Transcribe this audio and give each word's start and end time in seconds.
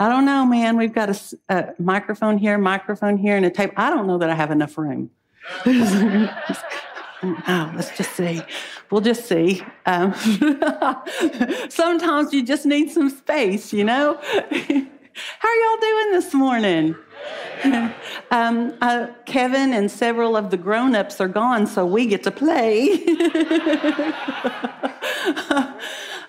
I 0.00 0.08
don't 0.08 0.24
know, 0.24 0.46
man. 0.46 0.76
We've 0.76 0.92
got 0.92 1.10
a, 1.10 1.38
a 1.48 1.74
microphone 1.78 2.38
here, 2.38 2.56
microphone 2.56 3.16
here, 3.16 3.36
and 3.36 3.44
a 3.44 3.50
tape. 3.50 3.72
I 3.76 3.90
don't 3.90 4.06
know 4.06 4.18
that 4.18 4.30
I 4.30 4.34
have 4.34 4.52
enough 4.52 4.78
room. 4.78 5.10
oh, 5.66 6.30
let's 7.74 7.96
just 7.96 8.12
see. 8.12 8.40
We'll 8.90 9.00
just 9.00 9.26
see. 9.26 9.62
Um, 9.86 10.14
sometimes 11.68 12.32
you 12.32 12.44
just 12.44 12.64
need 12.64 12.90
some 12.90 13.10
space, 13.10 13.72
you 13.72 13.82
know? 13.84 14.18
How 14.22 15.48
are 15.48 15.56
y'all 15.56 15.80
doing 15.80 16.12
this 16.12 16.32
morning? 16.32 16.94
um, 18.30 18.74
uh, 18.80 19.08
Kevin 19.26 19.72
and 19.72 19.90
several 19.90 20.36
of 20.36 20.50
the 20.50 20.56
grown 20.56 20.94
ups 20.94 21.20
are 21.20 21.26
gone, 21.26 21.66
so 21.66 21.84
we 21.84 22.06
get 22.06 22.22
to 22.22 22.30
play. 22.30 23.02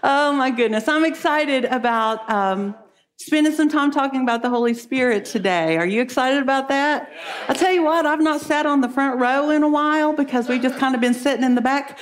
oh, 0.01 0.33
my 0.35 0.49
goodness. 0.49 0.87
I'm 0.87 1.05
excited 1.05 1.65
about. 1.65 2.27
Um, 2.31 2.73
spending 3.19 3.53
some 3.53 3.69
time 3.69 3.91
talking 3.91 4.21
about 4.21 4.41
the 4.41 4.49
Holy 4.49 4.73
Spirit 4.73 5.25
today. 5.25 5.77
Are 5.77 5.85
you 5.85 6.01
excited 6.01 6.41
about 6.41 6.69
that? 6.69 7.11
I 7.49 7.53
tell 7.53 7.71
you 7.71 7.83
what, 7.83 8.05
I've 8.05 8.21
not 8.21 8.41
sat 8.41 8.65
on 8.65 8.81
the 8.81 8.89
front 8.89 9.19
row 9.19 9.49
in 9.49 9.61
a 9.61 9.67
while 9.67 10.13
because 10.13 10.47
we've 10.47 10.61
just 10.61 10.77
kind 10.77 10.95
of 10.95 11.01
been 11.01 11.13
sitting 11.13 11.43
in 11.43 11.55
the 11.55 11.61
back. 11.61 11.99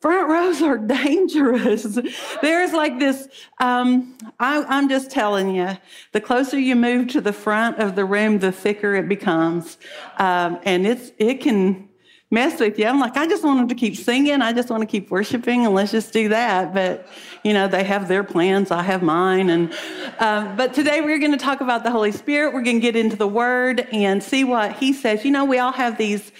Front 0.00 0.28
rows 0.28 0.60
are 0.60 0.76
dangerous. 1.04 1.98
There's 2.42 2.72
like 2.72 2.98
this, 2.98 3.28
um, 3.60 4.18
I, 4.38 4.62
I, 4.62 4.78
am 4.78 4.90
just 4.90 5.10
telling 5.10 5.54
you, 5.54 5.78
the 6.12 6.20
closer 6.20 6.58
you 6.58 6.76
move 6.76 7.08
to 7.08 7.22
the 7.22 7.32
front 7.32 7.78
of 7.78 7.96
the 7.96 8.04
room, 8.04 8.38
the 8.38 8.52
thicker 8.52 8.94
it 8.94 9.08
becomes. 9.08 9.78
Um, 10.18 10.58
and 10.64 10.86
it's, 10.86 11.12
it 11.18 11.40
can, 11.40 11.88
mess 12.32 12.58
with 12.58 12.78
you. 12.78 12.86
I'm 12.86 12.98
like, 12.98 13.16
I 13.16 13.26
just 13.28 13.44
want 13.44 13.58
them 13.60 13.68
to 13.68 13.74
keep 13.74 13.94
singing. 13.94 14.40
I 14.40 14.52
just 14.52 14.70
want 14.70 14.80
to 14.80 14.86
keep 14.86 15.10
worshiping, 15.10 15.66
and 15.66 15.74
let's 15.74 15.92
just 15.92 16.12
do 16.12 16.30
that. 16.30 16.74
But 16.74 17.06
you 17.44 17.52
know, 17.52 17.68
they 17.68 17.84
have 17.84 18.08
their 18.08 18.24
plans. 18.24 18.70
I 18.70 18.82
have 18.82 19.02
mine. 19.02 19.50
And 19.50 19.72
um, 20.18 20.56
but 20.56 20.72
today 20.74 21.02
we're 21.02 21.18
going 21.18 21.32
to 21.32 21.38
talk 21.38 21.60
about 21.60 21.84
the 21.84 21.90
Holy 21.90 22.10
Spirit. 22.10 22.54
We're 22.54 22.62
going 22.62 22.76
to 22.76 22.82
get 22.82 22.96
into 22.96 23.16
the 23.16 23.28
Word 23.28 23.86
and 23.92 24.22
see 24.22 24.42
what 24.42 24.76
He 24.76 24.92
says. 24.92 25.24
You 25.24 25.30
know, 25.30 25.44
we 25.44 25.58
all 25.58 25.72
have 25.72 25.98
these. 25.98 26.32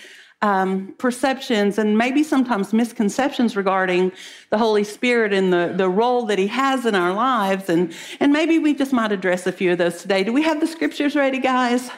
Um, 0.44 0.96
perceptions 0.98 1.78
and 1.78 1.96
maybe 1.96 2.24
sometimes 2.24 2.72
misconceptions 2.72 3.54
regarding 3.54 4.10
the 4.50 4.58
Holy 4.58 4.82
Spirit 4.82 5.32
and 5.32 5.52
the, 5.52 5.72
the 5.76 5.88
role 5.88 6.26
that 6.26 6.36
He 6.36 6.48
has 6.48 6.84
in 6.84 6.96
our 6.96 7.12
lives. 7.14 7.68
And, 7.68 7.94
and 8.18 8.32
maybe 8.32 8.58
we 8.58 8.74
just 8.74 8.92
might 8.92 9.12
address 9.12 9.46
a 9.46 9.52
few 9.52 9.70
of 9.70 9.78
those 9.78 10.02
today. 10.02 10.24
Do 10.24 10.32
we 10.32 10.42
have 10.42 10.58
the 10.58 10.66
scriptures 10.66 11.14
ready, 11.14 11.38
guys? 11.38 11.92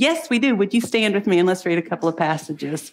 Yes, 0.00 0.30
we 0.30 0.38
do. 0.38 0.56
Would 0.56 0.72
you 0.72 0.80
stand 0.80 1.12
with 1.12 1.26
me 1.26 1.38
and 1.38 1.46
let's 1.46 1.66
read 1.66 1.76
a 1.76 1.82
couple 1.82 2.08
of 2.08 2.16
passages? 2.16 2.90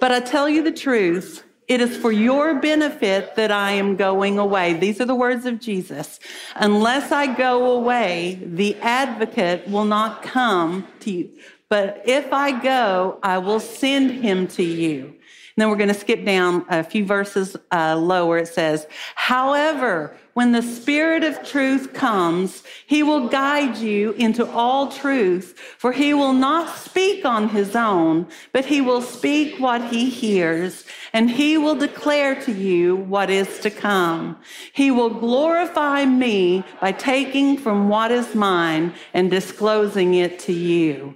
But 0.00 0.10
I 0.10 0.18
tell 0.18 0.48
you 0.48 0.60
the 0.60 0.72
truth, 0.72 1.44
it 1.68 1.80
is 1.80 1.96
for 1.96 2.10
your 2.10 2.56
benefit 2.56 3.36
that 3.36 3.52
I 3.52 3.70
am 3.70 3.94
going 3.94 4.40
away. 4.40 4.72
These 4.72 5.00
are 5.00 5.04
the 5.04 5.14
words 5.14 5.46
of 5.46 5.60
Jesus. 5.60 6.18
Unless 6.56 7.12
I 7.12 7.32
go 7.32 7.76
away, 7.76 8.40
the 8.44 8.74
advocate 8.80 9.68
will 9.68 9.84
not 9.84 10.24
come 10.24 10.88
to 11.00 11.12
you. 11.12 11.30
But 11.68 12.02
if 12.04 12.32
I 12.32 12.60
go, 12.60 13.20
I 13.22 13.38
will 13.38 13.60
send 13.60 14.10
him 14.10 14.48
to 14.48 14.64
you. 14.64 15.14
Then 15.56 15.70
we're 15.70 15.76
going 15.76 15.88
to 15.88 15.94
skip 15.94 16.24
down 16.24 16.66
a 16.68 16.82
few 16.82 17.04
verses 17.04 17.56
uh, 17.70 17.96
lower. 17.96 18.38
It 18.38 18.48
says, 18.48 18.88
However, 19.14 20.16
when 20.32 20.50
the 20.50 20.62
Spirit 20.62 21.22
of 21.22 21.44
truth 21.44 21.94
comes, 21.94 22.64
he 22.88 23.04
will 23.04 23.28
guide 23.28 23.76
you 23.76 24.12
into 24.12 24.44
all 24.50 24.90
truth, 24.90 25.56
for 25.78 25.92
he 25.92 26.12
will 26.12 26.32
not 26.32 26.76
speak 26.76 27.24
on 27.24 27.50
his 27.50 27.76
own, 27.76 28.26
but 28.52 28.64
he 28.64 28.80
will 28.80 29.00
speak 29.00 29.60
what 29.60 29.92
he 29.92 30.10
hears, 30.10 30.84
and 31.12 31.30
he 31.30 31.56
will 31.56 31.76
declare 31.76 32.34
to 32.42 32.52
you 32.52 32.96
what 32.96 33.30
is 33.30 33.60
to 33.60 33.70
come. 33.70 34.36
He 34.72 34.90
will 34.90 35.10
glorify 35.10 36.04
me 36.04 36.64
by 36.80 36.90
taking 36.90 37.56
from 37.56 37.88
what 37.88 38.10
is 38.10 38.34
mine 38.34 38.92
and 39.12 39.30
disclosing 39.30 40.14
it 40.14 40.40
to 40.40 40.52
you. 40.52 41.14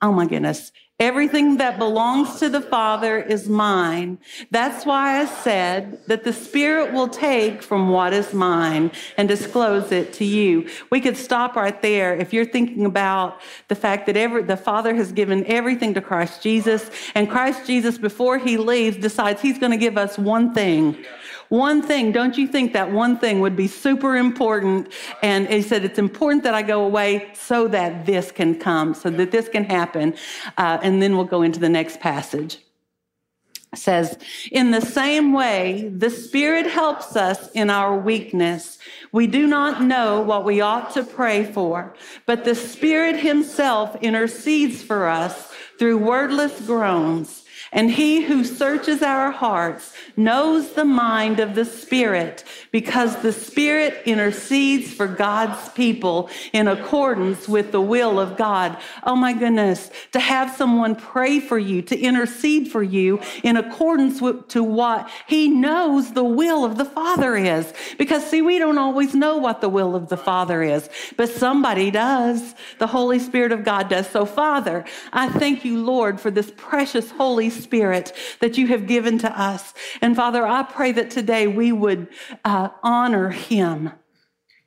Oh 0.00 0.12
my 0.12 0.26
goodness. 0.26 0.72
Everything 1.00 1.58
that 1.58 1.78
belongs 1.78 2.40
to 2.40 2.48
the 2.48 2.60
Father 2.60 3.18
is 3.18 3.48
mine. 3.48 4.18
That's 4.50 4.84
why 4.84 5.20
I 5.20 5.26
said 5.26 6.00
that 6.08 6.24
the 6.24 6.32
Spirit 6.32 6.92
will 6.92 7.06
take 7.06 7.62
from 7.62 7.90
what 7.90 8.12
is 8.12 8.34
mine 8.34 8.90
and 9.16 9.28
disclose 9.28 9.92
it 9.92 10.12
to 10.14 10.24
you. 10.24 10.68
We 10.90 11.00
could 11.00 11.16
stop 11.16 11.54
right 11.54 11.80
there 11.82 12.16
if 12.16 12.32
you're 12.32 12.44
thinking 12.44 12.84
about 12.84 13.40
the 13.68 13.76
fact 13.76 14.06
that 14.06 14.16
every, 14.16 14.42
the 14.42 14.56
Father 14.56 14.92
has 14.96 15.12
given 15.12 15.46
everything 15.46 15.94
to 15.94 16.00
Christ 16.00 16.42
Jesus, 16.42 16.90
and 17.14 17.30
Christ 17.30 17.64
Jesus, 17.64 17.96
before 17.96 18.38
he 18.38 18.56
leaves, 18.56 18.96
decides 18.96 19.40
he's 19.40 19.58
going 19.58 19.70
to 19.70 19.78
give 19.78 19.96
us 19.96 20.18
one 20.18 20.52
thing 20.52 20.96
one 21.48 21.82
thing, 21.82 22.12
don't 22.12 22.36
you 22.36 22.46
think 22.46 22.72
that 22.74 22.90
one 22.90 23.18
thing 23.18 23.40
would 23.40 23.56
be 23.56 23.68
super 23.68 24.16
important? 24.16 24.92
And 25.22 25.48
he 25.48 25.62
said, 25.62 25.84
It's 25.84 25.98
important 25.98 26.42
that 26.44 26.54
I 26.54 26.62
go 26.62 26.84
away 26.84 27.30
so 27.34 27.68
that 27.68 28.06
this 28.06 28.30
can 28.30 28.58
come, 28.58 28.94
so 28.94 29.10
that 29.10 29.30
this 29.30 29.48
can 29.48 29.64
happen. 29.64 30.14
Uh, 30.56 30.78
and 30.82 31.02
then 31.02 31.16
we'll 31.16 31.24
go 31.24 31.42
into 31.42 31.58
the 31.58 31.68
next 31.68 32.00
passage 32.00 32.58
says, 33.74 34.18
In 34.50 34.70
the 34.70 34.80
same 34.80 35.32
way, 35.32 35.92
the 35.94 36.10
Spirit 36.10 36.66
helps 36.66 37.16
us 37.16 37.50
in 37.52 37.70
our 37.70 37.96
weakness. 37.96 38.78
We 39.12 39.26
do 39.26 39.46
not 39.46 39.82
know 39.82 40.20
what 40.20 40.44
we 40.44 40.60
ought 40.60 40.92
to 40.94 41.02
pray 41.02 41.44
for, 41.44 41.94
but 42.26 42.44
the 42.44 42.54
Spirit 42.54 43.16
Himself 43.16 43.96
intercedes 43.96 44.82
for 44.82 45.06
us 45.06 45.52
through 45.78 45.98
wordless 45.98 46.60
groans. 46.62 47.44
And 47.70 47.90
he 47.90 48.22
who 48.22 48.44
searches 48.44 49.02
our 49.02 49.30
hearts 49.30 49.92
knows 50.16 50.72
the 50.72 50.86
mind 50.86 51.38
of 51.38 51.54
the 51.54 51.66
Spirit 51.66 52.44
because 52.70 53.16
the 53.16 53.32
Spirit 53.32 54.02
intercedes 54.06 54.92
for 54.92 55.06
God's 55.06 55.68
people 55.70 56.30
in 56.52 56.66
accordance 56.66 57.46
with 57.46 57.70
the 57.72 57.80
will 57.80 58.18
of 58.18 58.38
God. 58.38 58.78
Oh 59.02 59.14
my 59.14 59.34
goodness, 59.34 59.90
to 60.12 60.20
have 60.20 60.56
someone 60.56 60.96
pray 60.96 61.40
for 61.40 61.58
you, 61.58 61.82
to 61.82 61.98
intercede 61.98 62.72
for 62.72 62.82
you 62.82 63.20
in 63.42 63.58
accordance 63.58 64.20
with, 64.22 64.48
to 64.48 64.64
what 64.64 65.10
he 65.26 65.48
knows 65.48 66.12
the 66.12 66.24
will 66.24 66.64
of 66.64 66.78
the 66.78 66.86
Father 66.86 67.36
is. 67.36 67.72
Because 67.98 68.24
see, 68.24 68.40
we 68.40 68.58
don't 68.58 68.78
always 68.78 69.14
know 69.14 69.36
what 69.36 69.60
the 69.60 69.68
will 69.68 69.94
of 69.94 70.08
the 70.08 70.16
Father 70.16 70.62
is, 70.62 70.88
but 71.18 71.28
somebody 71.28 71.90
does. 71.90 72.54
The 72.78 72.86
Holy 72.86 73.18
Spirit 73.18 73.52
of 73.52 73.62
God 73.62 73.90
does. 73.90 74.08
So 74.08 74.24
Father, 74.24 74.86
I 75.12 75.28
thank 75.28 75.66
you, 75.66 75.84
Lord, 75.84 76.18
for 76.18 76.30
this 76.30 76.50
precious 76.56 77.10
Holy 77.10 77.50
Spirit 77.50 77.57
that 78.40 78.56
you 78.58 78.68
have 78.68 78.86
given 78.86 79.18
to 79.18 79.40
us. 79.40 79.74
And 80.00 80.14
Father, 80.14 80.46
I 80.46 80.62
pray 80.62 80.92
that 80.92 81.10
today 81.10 81.46
we 81.46 81.72
would 81.72 82.08
uh, 82.44 82.68
honor 82.82 83.30
him 83.30 83.92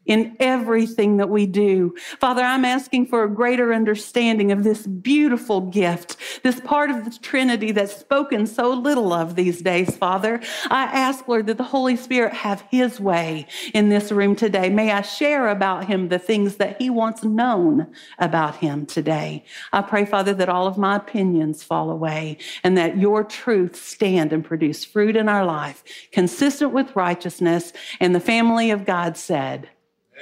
in 0.06 0.36
everything 0.40 1.18
that 1.18 1.30
we 1.30 1.46
do. 1.46 1.96
Father, 2.20 2.42
I'm 2.42 2.66
asking 2.66 3.06
for 3.08 3.24
a 3.24 3.30
greater 3.30 3.74
understanding 3.74 4.52
of 4.52 4.64
this 4.64 4.88
beautiful 4.88 5.62
gift, 5.62 6.18
this 6.44 6.60
part 6.60 6.90
of 6.90 7.06
the 7.06 7.18
Trinity 7.20 7.72
that's 7.72 7.96
spoken 7.96 8.48
so 8.48 8.74
little 8.74 9.14
of 9.14 9.36
these 9.36 9.62
days, 9.62 9.96
Father. 9.96 10.42
I 10.70 10.84
ask, 10.84 11.28
Lord, 11.28 11.48
that 11.48 11.58
the 11.58 11.64
Holy 11.64 11.96
Spirit 11.96 12.34
have 12.34 12.62
his 12.72 13.00
way 13.00 13.48
in 13.74 13.90
this 13.90 14.12
room 14.12 14.36
today. 14.36 14.70
May 14.70 14.92
I 14.92 15.02
share 15.02 15.50
about 15.50 15.86
him 15.86 16.10
the 16.10 16.20
things 16.20 16.56
that 16.56 16.82
he 16.82 16.90
wants 16.90 17.24
known 17.24 17.88
about 18.18 18.56
him 18.56 18.86
today. 18.86 19.46
I 19.72 19.82
pray, 19.82 20.06
Father, 20.06 20.34
that 20.34 20.50
all 20.50 20.68
of 20.68 20.78
my 20.78 20.96
opinions 20.96 21.64
fall 21.64 21.92
away 21.92 22.38
and 22.64 22.78
that 22.78 22.98
your 22.98 23.24
truth 23.24 23.76
stand 23.76 24.34
and 24.34 24.44
produce 24.44 24.84
fruit 24.84 25.16
in 25.16 25.30
our 25.30 25.46
life, 25.46 25.84
consistent 26.12 26.74
with 26.74 26.96
righteousness. 26.96 27.72
And 28.00 28.16
the 28.16 28.20
family 28.20 28.72
of 28.72 28.86
God 28.86 29.16
said, 29.16 29.70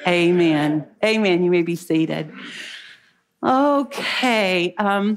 Amen. 0.08 0.88
Amen. 1.04 1.44
You 1.44 1.52
may 1.52 1.62
be 1.62 1.76
seated. 1.76 2.32
Okay. 3.44 4.74
Um, 4.76 5.16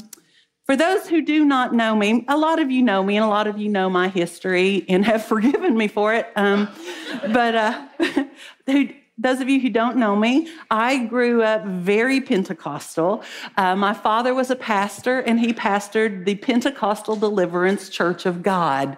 for 0.64 0.76
those 0.76 1.08
who 1.08 1.22
do 1.22 1.44
not 1.44 1.74
know 1.74 1.96
me, 1.96 2.24
a 2.28 2.36
lot 2.36 2.60
of 2.60 2.70
you 2.70 2.82
know 2.82 3.02
me 3.02 3.16
and 3.16 3.24
a 3.24 3.28
lot 3.28 3.46
of 3.46 3.58
you 3.58 3.68
know 3.68 3.90
my 3.90 4.08
history 4.08 4.84
and 4.88 5.04
have 5.04 5.24
forgiven 5.26 5.76
me 5.76 5.88
for 5.88 6.14
it. 6.14 6.28
Um, 6.36 6.68
but 7.32 7.54
uh, 7.54 7.86
those 9.18 9.40
of 9.40 9.48
you 9.48 9.60
who 9.60 9.70
don't 9.70 9.96
know 9.96 10.14
me, 10.16 10.48
I 10.70 11.04
grew 11.04 11.42
up 11.42 11.64
very 11.64 12.20
Pentecostal. 12.20 13.22
Uh, 13.56 13.74
my 13.76 13.92
father 13.92 14.34
was 14.34 14.50
a 14.50 14.56
pastor 14.56 15.20
and 15.20 15.40
he 15.40 15.52
pastored 15.52 16.24
the 16.24 16.36
Pentecostal 16.36 17.16
Deliverance 17.16 17.88
Church 17.88 18.24
of 18.24 18.42
God. 18.42 18.96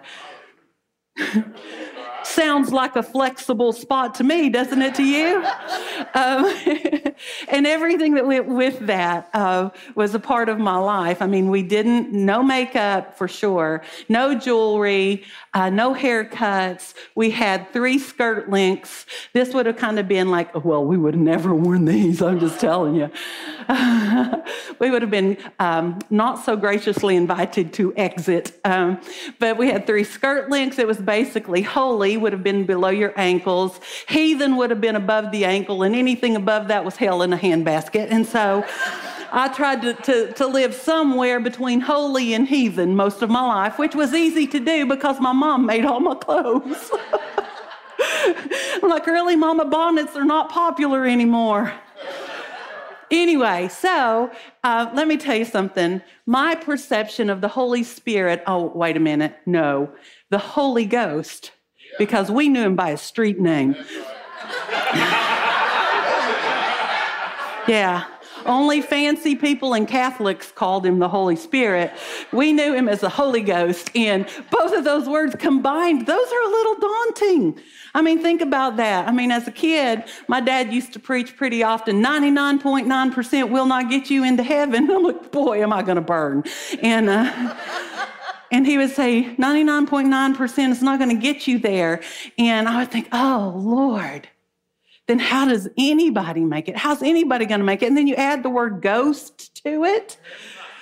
sounds 2.25 2.71
like 2.71 2.95
a 2.95 3.03
flexible 3.03 3.71
spot 3.71 4.15
to 4.15 4.23
me, 4.23 4.49
doesn't 4.49 4.81
it 4.81 4.95
to 4.95 5.03
you? 5.03 5.43
Um, 6.13 6.45
and 7.49 7.67
everything 7.67 8.15
that 8.15 8.25
went 8.25 8.47
with 8.47 8.79
that 8.87 9.29
uh, 9.33 9.69
was 9.95 10.15
a 10.15 10.19
part 10.19 10.49
of 10.49 10.59
my 10.59 10.77
life. 10.77 11.21
I 11.21 11.27
mean, 11.27 11.49
we 11.49 11.63
didn't, 11.63 12.11
no 12.11 12.43
makeup 12.43 13.17
for 13.17 13.27
sure, 13.27 13.83
no 14.09 14.35
jewelry, 14.35 15.23
uh, 15.53 15.69
no 15.69 15.93
haircuts. 15.93 16.93
We 17.15 17.31
had 17.31 17.71
three 17.71 17.99
skirt 17.99 18.49
lengths. 18.49 19.05
This 19.33 19.53
would 19.53 19.65
have 19.65 19.77
kind 19.77 19.99
of 19.99 20.07
been 20.07 20.31
like, 20.31 20.65
well, 20.65 20.83
we 20.83 20.97
would 20.97 21.13
have 21.13 21.23
never 21.23 21.53
worn 21.53 21.85
these, 21.85 22.21
I'm 22.21 22.39
just 22.39 22.59
telling 22.59 22.95
you. 22.95 23.09
we 24.79 24.91
would 24.91 25.01
have 25.01 25.11
been 25.11 25.37
um, 25.59 25.99
not 26.09 26.43
so 26.43 26.55
graciously 26.55 27.15
invited 27.15 27.73
to 27.73 27.93
exit. 27.95 28.59
Um, 28.63 28.99
but 29.39 29.57
we 29.57 29.67
had 29.69 29.87
three 29.87 30.03
skirt 30.03 30.49
lengths. 30.49 30.79
It 30.79 30.87
was 30.87 30.97
basically 30.97 31.61
holy 31.61 32.14
would 32.17 32.33
have 32.33 32.43
been 32.43 32.65
below 32.65 32.89
your 32.89 33.13
ankles. 33.17 33.79
Heathen 34.07 34.55
would 34.57 34.69
have 34.69 34.81
been 34.81 34.95
above 34.95 35.31
the 35.31 35.45
ankle, 35.45 35.83
and 35.83 35.95
anything 35.95 36.35
above 36.35 36.67
that 36.69 36.85
was 36.85 36.95
hell 36.95 37.21
in 37.21 37.33
a 37.33 37.37
handbasket. 37.37 38.07
And 38.11 38.25
so 38.25 38.65
I 39.31 39.49
tried 39.49 39.81
to, 39.81 39.93
to, 39.93 40.33
to 40.33 40.47
live 40.47 40.73
somewhere 40.73 41.39
between 41.39 41.81
holy 41.81 42.33
and 42.33 42.47
heathen 42.47 42.95
most 42.95 43.21
of 43.21 43.29
my 43.29 43.41
life, 43.41 43.77
which 43.77 43.95
was 43.95 44.13
easy 44.13 44.47
to 44.47 44.59
do 44.59 44.85
because 44.85 45.19
my 45.19 45.33
mom 45.33 45.65
made 45.65 45.83
all 45.85 45.99
my 45.99 46.15
clothes. 46.15 46.91
I'm 48.81 48.89
like, 48.89 49.05
really, 49.07 49.35
Mama, 49.35 49.65
bonnets 49.65 50.15
are 50.15 50.25
not 50.25 50.49
popular 50.49 51.05
anymore. 51.05 51.73
Anyway, 53.11 53.67
so 53.67 54.31
uh, 54.63 54.89
let 54.93 55.07
me 55.07 55.17
tell 55.17 55.35
you 55.35 55.45
something. 55.45 56.01
My 56.25 56.55
perception 56.55 57.29
of 57.29 57.41
the 57.41 57.47
Holy 57.47 57.83
Spirit, 57.83 58.41
oh, 58.47 58.71
wait 58.73 58.97
a 58.97 58.99
minute, 58.99 59.35
no, 59.45 59.91
the 60.29 60.37
Holy 60.37 60.85
Ghost, 60.85 61.51
because 61.97 62.29
we 62.31 62.49
knew 62.49 62.63
him 62.63 62.75
by 62.75 62.91
his 62.91 63.01
street 63.01 63.39
name. 63.39 63.75
yeah, 67.67 68.05
only 68.45 68.81
fancy 68.81 69.35
people 69.35 69.73
and 69.73 69.87
Catholics 69.87 70.51
called 70.51 70.85
him 70.85 70.99
the 70.99 71.09
Holy 71.09 71.35
Spirit. 71.35 71.91
We 72.31 72.53
knew 72.53 72.73
him 72.73 72.87
as 72.87 73.01
the 73.01 73.09
Holy 73.09 73.41
Ghost. 73.41 73.89
And 73.95 74.27
both 74.51 74.73
of 74.73 74.83
those 74.83 75.09
words 75.09 75.35
combined, 75.35 76.05
those 76.05 76.27
are 76.31 76.41
a 76.41 76.49
little 76.49 76.75
daunting. 76.79 77.59
I 77.93 78.01
mean, 78.01 78.21
think 78.21 78.41
about 78.41 78.77
that. 78.77 79.07
I 79.07 79.11
mean, 79.11 79.31
as 79.31 79.47
a 79.47 79.51
kid, 79.51 80.03
my 80.27 80.41
dad 80.41 80.71
used 80.71 80.93
to 80.93 80.99
preach 80.99 81.35
pretty 81.35 81.63
often 81.63 82.03
99.9% 82.03 83.49
will 83.49 83.65
not 83.65 83.89
get 83.89 84.09
you 84.09 84.23
into 84.23 84.43
heaven. 84.43 84.89
I'm 84.91 85.03
like, 85.03 85.31
boy, 85.31 85.63
am 85.63 85.73
I 85.73 85.81
going 85.81 85.95
to 85.95 86.01
burn. 86.01 86.43
And, 86.81 87.09
uh, 87.09 87.55
and 88.55 88.65
he 88.65 88.77
would 88.77 88.91
say 88.91 89.35
99.9% 89.37 90.71
is 90.71 90.81
not 90.81 90.97
going 90.97 91.09
to 91.09 91.21
get 91.21 91.45
you 91.45 91.59
there. 91.59 92.01
And 92.37 92.69
I 92.69 92.79
would 92.79 92.91
think, 92.91 93.09
oh, 93.11 93.53
Lord 93.55 94.29
then 95.07 95.19
how 95.19 95.47
does 95.47 95.69
anybody 95.77 96.41
make 96.41 96.67
it? 96.67 96.75
How's 96.75 97.03
anybody 97.03 97.45
going 97.45 97.59
to 97.59 97.65
make 97.65 97.83
it? 97.83 97.87
And 97.87 97.97
then 97.97 98.07
you 98.07 98.15
add 98.15 98.41
the 98.41 98.49
word 98.49 98.81
ghost 98.81 99.63
to 99.63 99.83
it. 99.83 100.17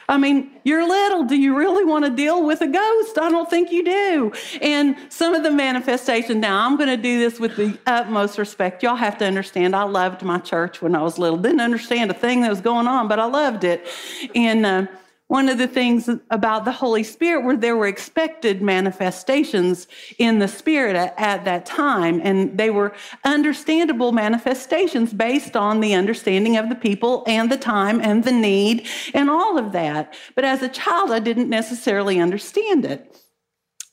I 0.08 0.18
mean, 0.18 0.52
you're 0.64 0.88
little. 0.88 1.24
Do 1.24 1.36
you 1.36 1.58
really 1.58 1.86
want 1.86 2.06
to 2.06 2.12
deal 2.12 2.46
with 2.46 2.62
a 2.62 2.68
ghost? 2.68 3.18
I 3.18 3.30
don't 3.30 3.50
think 3.50 3.72
you 3.72 3.84
do. 3.84 4.34
And 4.62 4.96
some 5.10 5.34
of 5.34 5.44
the 5.44 5.52
manifestation, 5.52 6.40
now 6.40 6.66
I'm 6.66 6.78
going 6.78 6.90
to 6.90 6.98
do 6.98 7.20
this 7.20 7.40
with 7.40 7.56
the 7.56 7.78
utmost 7.86 8.38
respect. 8.38 8.84
Y'all 8.84 8.96
have 8.96 9.18
to 9.20 9.26
understand, 9.26 9.76
I 9.76 9.84
loved 9.84 10.22
my 10.24 10.40
church 10.40 10.82
when 10.82 10.96
I 10.96 11.02
was 11.02 11.18
little. 11.18 11.38
Didn't 11.38 11.62
understand 11.62 12.12
a 12.12 12.14
thing 12.14 12.42
that 12.42 12.50
was 12.50 12.62
going 12.62 12.88
on, 12.88 13.08
but 13.08 13.20
I 13.20 13.26
loved 13.26 13.64
it. 13.64 13.88
And, 14.36 14.66
uh, 14.66 14.88
one 15.28 15.50
of 15.50 15.58
the 15.58 15.68
things 15.68 16.10
about 16.30 16.66
the 16.66 16.72
Holy 16.72 17.04
Spirit 17.04 17.44
were 17.44 17.56
there 17.56 17.78
were 17.78 17.88
expected 17.88 18.62
manifestations 18.62 19.88
in 20.20 20.40
the 20.40 20.48
Spirit 20.48 20.96
at, 20.96 21.14
at, 21.18 21.46
that 21.46 21.66
time, 21.66 22.20
and 22.24 22.58
they 22.58 22.70
were 22.70 22.94
understandable 23.24 24.12
manifestations 24.12 25.14
based 25.14 25.56
on 25.56 25.80
the 25.80 25.94
understanding 25.94 26.58
of 26.58 26.70
the 26.70 26.76
people 26.76 27.24
and 27.26 27.52
the 27.52 27.58
time 27.58 28.02
and 28.02 28.24
the 28.26 28.32
need 28.32 28.86
and 29.14 29.30
all 29.30 29.58
of 29.58 29.72
that. 29.72 30.14
But 30.36 30.46
as 30.46 30.62
a 30.62 30.70
child, 30.70 31.12
I 31.12 31.20
didn't 31.20 31.50
necessarily 31.50 32.20
understand 32.20 32.86
it. 32.86 33.18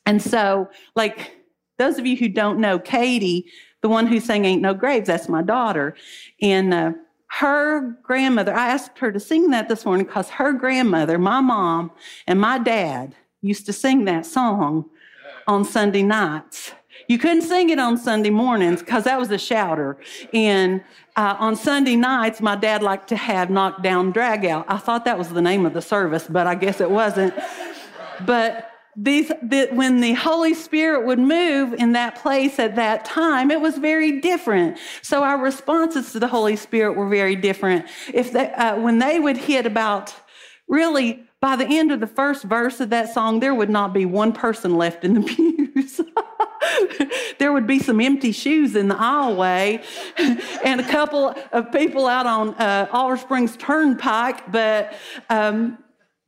And 0.04 0.20
so, 0.20 0.68
like 0.96 1.36
those 1.78 1.98
of 1.98 2.06
you 2.06 2.16
who 2.16 2.28
don't 2.28 2.60
know 2.60 2.78
Katie, 2.78 3.46
the 3.82 3.88
one 3.88 4.06
who 4.06 4.20
sang 4.20 4.44
Ain't 4.44 4.62
No 4.62 4.74
Graves, 4.74 5.06
that's 5.06 5.28
my 5.28 5.42
daughter. 5.42 5.96
And 6.42 6.74
uh, 6.74 6.92
her 7.32 7.96
grandmother, 8.02 8.52
I 8.52 8.70
asked 8.70 8.98
her 8.98 9.12
to 9.12 9.20
sing 9.20 9.50
that 9.50 9.68
this 9.68 9.84
morning 9.84 10.04
because 10.04 10.28
her 10.30 10.52
grandmother, 10.52 11.16
my 11.16 11.40
mom, 11.40 11.92
and 12.26 12.40
my 12.40 12.58
dad 12.58 13.14
used 13.40 13.66
to 13.66 13.72
sing 13.72 14.04
that 14.06 14.26
song 14.26 14.90
on 15.46 15.64
Sunday 15.64 16.02
nights. 16.02 16.72
You 17.06 17.18
couldn't 17.18 17.42
sing 17.42 17.70
it 17.70 17.78
on 17.78 17.96
Sunday 17.96 18.30
mornings 18.30 18.80
because 18.80 19.04
that 19.04 19.18
was 19.18 19.30
a 19.30 19.38
shouter. 19.38 19.96
And 20.34 20.82
uh, 21.16 21.36
on 21.38 21.54
Sunday 21.54 21.96
nights, 21.96 22.40
my 22.40 22.56
dad 22.56 22.82
liked 22.82 23.08
to 23.08 23.16
have 23.16 23.48
knockdown 23.48 24.10
drag 24.10 24.44
out. 24.44 24.64
I 24.68 24.78
thought 24.78 25.04
that 25.04 25.16
was 25.16 25.28
the 25.28 25.40
name 25.40 25.64
of 25.64 25.72
the 25.72 25.82
service, 25.82 26.26
but 26.28 26.48
I 26.48 26.56
guess 26.56 26.80
it 26.80 26.90
wasn't. 26.90 27.32
But 28.26 28.69
these, 29.02 29.32
that 29.42 29.74
when 29.74 30.00
the 30.00 30.12
Holy 30.12 30.52
Spirit 30.52 31.06
would 31.06 31.18
move 31.18 31.72
in 31.74 31.92
that 31.92 32.16
place 32.16 32.58
at 32.58 32.76
that 32.76 33.04
time, 33.04 33.50
it 33.50 33.60
was 33.60 33.78
very 33.78 34.20
different. 34.20 34.76
So 35.00 35.22
our 35.22 35.38
responses 35.38 36.12
to 36.12 36.18
the 36.18 36.28
Holy 36.28 36.56
Spirit 36.56 36.96
were 36.96 37.08
very 37.08 37.34
different. 37.34 37.86
If 38.12 38.32
they, 38.32 38.52
uh, 38.52 38.78
when 38.78 38.98
they 38.98 39.18
would 39.18 39.38
hit 39.38 39.64
about 39.64 40.14
really 40.68 41.24
by 41.40 41.56
the 41.56 41.66
end 41.66 41.90
of 41.90 42.00
the 42.00 42.06
first 42.06 42.44
verse 42.44 42.80
of 42.80 42.90
that 42.90 43.14
song, 43.14 43.40
there 43.40 43.54
would 43.54 43.70
not 43.70 43.94
be 43.94 44.04
one 44.04 44.32
person 44.32 44.76
left 44.76 45.02
in 45.02 45.14
the 45.14 45.22
pews. 45.34 46.00
there 47.38 47.54
would 47.54 47.66
be 47.66 47.78
some 47.78 48.02
empty 48.02 48.32
shoes 48.32 48.76
in 48.76 48.88
the 48.88 48.94
aisleway 48.94 49.82
and 50.64 50.78
a 50.78 50.88
couple 50.88 51.34
of 51.52 51.72
people 51.72 52.06
out 52.06 52.26
on 52.26 52.54
uh, 52.56 53.16
Springs 53.16 53.56
Turnpike, 53.56 54.52
but 54.52 54.92
um, 55.30 55.78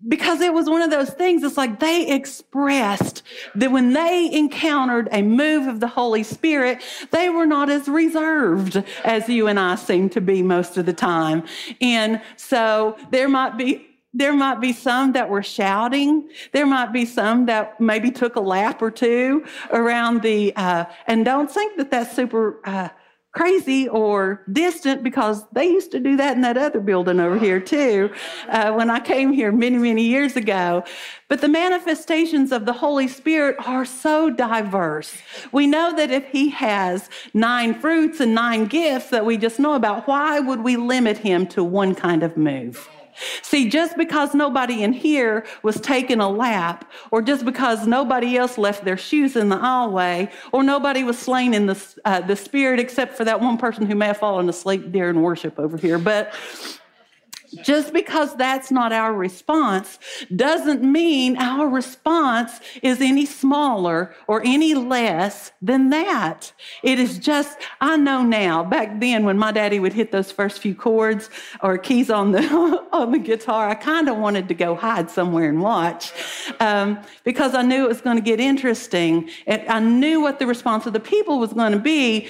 because 0.08 0.40
it 0.40 0.52
was 0.52 0.68
one 0.68 0.82
of 0.82 0.90
those 0.90 1.10
things 1.10 1.42
it's 1.42 1.56
like 1.56 1.80
they 1.80 2.08
expressed 2.08 3.22
that 3.54 3.70
when 3.70 3.92
they 3.92 4.28
encountered 4.32 5.08
a 5.12 5.22
move 5.22 5.66
of 5.66 5.80
the 5.80 5.86
holy 5.86 6.22
spirit 6.22 6.82
they 7.10 7.28
were 7.28 7.46
not 7.46 7.70
as 7.70 7.88
reserved 7.88 8.82
as 9.04 9.28
you 9.28 9.46
and 9.46 9.60
i 9.60 9.74
seem 9.74 10.08
to 10.08 10.20
be 10.20 10.42
most 10.42 10.76
of 10.76 10.86
the 10.86 10.92
time 10.92 11.44
and 11.80 12.20
so 12.36 12.96
there 13.10 13.28
might 13.28 13.56
be 13.56 13.88
there 14.14 14.34
might 14.34 14.60
be 14.60 14.72
some 14.72 15.12
that 15.12 15.28
were 15.28 15.42
shouting. 15.42 16.28
There 16.52 16.66
might 16.66 16.92
be 16.92 17.06
some 17.06 17.46
that 17.46 17.80
maybe 17.80 18.10
took 18.10 18.36
a 18.36 18.40
lap 18.40 18.82
or 18.82 18.90
two 18.90 19.44
around 19.70 20.22
the, 20.22 20.54
uh, 20.54 20.84
and 21.06 21.24
don't 21.24 21.50
think 21.50 21.78
that 21.78 21.90
that's 21.90 22.14
super 22.14 22.60
uh, 22.64 22.90
crazy 23.32 23.88
or 23.88 24.44
distant 24.52 25.02
because 25.02 25.44
they 25.52 25.64
used 25.64 25.90
to 25.90 25.98
do 25.98 26.16
that 26.16 26.36
in 26.36 26.42
that 26.42 26.58
other 26.58 26.80
building 26.80 27.18
over 27.18 27.38
here 27.38 27.58
too 27.58 28.10
uh, 28.48 28.72
when 28.72 28.90
I 28.90 29.00
came 29.00 29.32
here 29.32 29.50
many, 29.50 29.78
many 29.78 30.02
years 30.02 30.36
ago. 30.36 30.84
But 31.28 31.40
the 31.40 31.48
manifestations 31.48 32.52
of 32.52 32.66
the 32.66 32.74
Holy 32.74 33.08
Spirit 33.08 33.56
are 33.66 33.86
so 33.86 34.28
diverse. 34.28 35.16
We 35.50 35.66
know 35.66 35.96
that 35.96 36.10
if 36.10 36.26
He 36.28 36.50
has 36.50 37.08
nine 37.32 37.72
fruits 37.74 38.20
and 38.20 38.34
nine 38.34 38.66
gifts 38.66 39.08
that 39.10 39.24
we 39.24 39.38
just 39.38 39.58
know 39.58 39.74
about, 39.74 40.06
why 40.06 40.38
would 40.38 40.60
we 40.60 40.76
limit 40.76 41.16
Him 41.16 41.46
to 41.48 41.64
one 41.64 41.94
kind 41.94 42.22
of 42.22 42.36
move? 42.36 42.88
See, 43.42 43.68
just 43.68 43.96
because 43.96 44.34
nobody 44.34 44.82
in 44.82 44.92
here 44.92 45.44
was 45.62 45.80
taking 45.80 46.20
a 46.20 46.28
lap, 46.28 46.90
or 47.10 47.22
just 47.22 47.44
because 47.44 47.86
nobody 47.86 48.36
else 48.36 48.58
left 48.58 48.84
their 48.84 48.96
shoes 48.96 49.36
in 49.36 49.48
the 49.48 49.56
aisleway, 49.56 50.30
or 50.52 50.62
nobody 50.62 51.04
was 51.04 51.18
slain 51.18 51.54
in 51.54 51.66
the, 51.66 51.94
uh, 52.04 52.20
the 52.20 52.36
spirit 52.36 52.80
except 52.80 53.16
for 53.16 53.24
that 53.24 53.40
one 53.40 53.58
person 53.58 53.86
who 53.86 53.94
may 53.94 54.06
have 54.06 54.18
fallen 54.18 54.48
asleep 54.48 54.92
during 54.92 55.20
worship 55.20 55.58
over 55.58 55.76
here, 55.76 55.98
but 55.98 56.34
just 57.64 57.92
because 57.92 58.34
that's 58.36 58.70
not 58.70 58.92
our 58.92 59.12
response 59.12 59.98
doesn't 60.34 60.82
mean 60.82 61.36
our 61.36 61.68
response 61.68 62.60
is 62.82 63.00
any 63.00 63.26
smaller 63.26 64.14
or 64.26 64.42
any 64.44 64.74
less 64.74 65.52
than 65.60 65.90
that. 65.90 66.52
It 66.82 66.98
is 66.98 67.18
just, 67.18 67.58
I 67.80 67.96
know 67.96 68.22
now, 68.22 68.64
back 68.64 69.00
then 69.00 69.24
when 69.24 69.38
my 69.38 69.52
daddy 69.52 69.78
would 69.78 69.92
hit 69.92 70.12
those 70.12 70.32
first 70.32 70.60
few 70.60 70.74
chords 70.74 71.30
or 71.62 71.78
keys 71.78 72.10
on 72.10 72.32
the, 72.32 72.42
on 72.92 73.12
the 73.12 73.18
guitar, 73.18 73.68
I 73.68 73.74
kind 73.74 74.08
of 74.08 74.16
wanted 74.16 74.48
to 74.48 74.54
go 74.54 74.74
hide 74.74 75.10
somewhere 75.10 75.48
and 75.48 75.60
watch 75.60 76.12
um, 76.60 76.98
because 77.24 77.54
I 77.54 77.62
knew 77.62 77.84
it 77.84 77.88
was 77.88 78.00
going 78.00 78.16
to 78.16 78.22
get 78.22 78.40
interesting. 78.40 79.28
And 79.46 79.68
I 79.68 79.80
knew 79.80 80.20
what 80.20 80.38
the 80.38 80.46
response 80.46 80.86
of 80.86 80.92
the 80.92 81.00
people 81.00 81.38
was 81.38 81.52
going 81.52 81.72
to 81.72 81.78
be, 81.78 82.28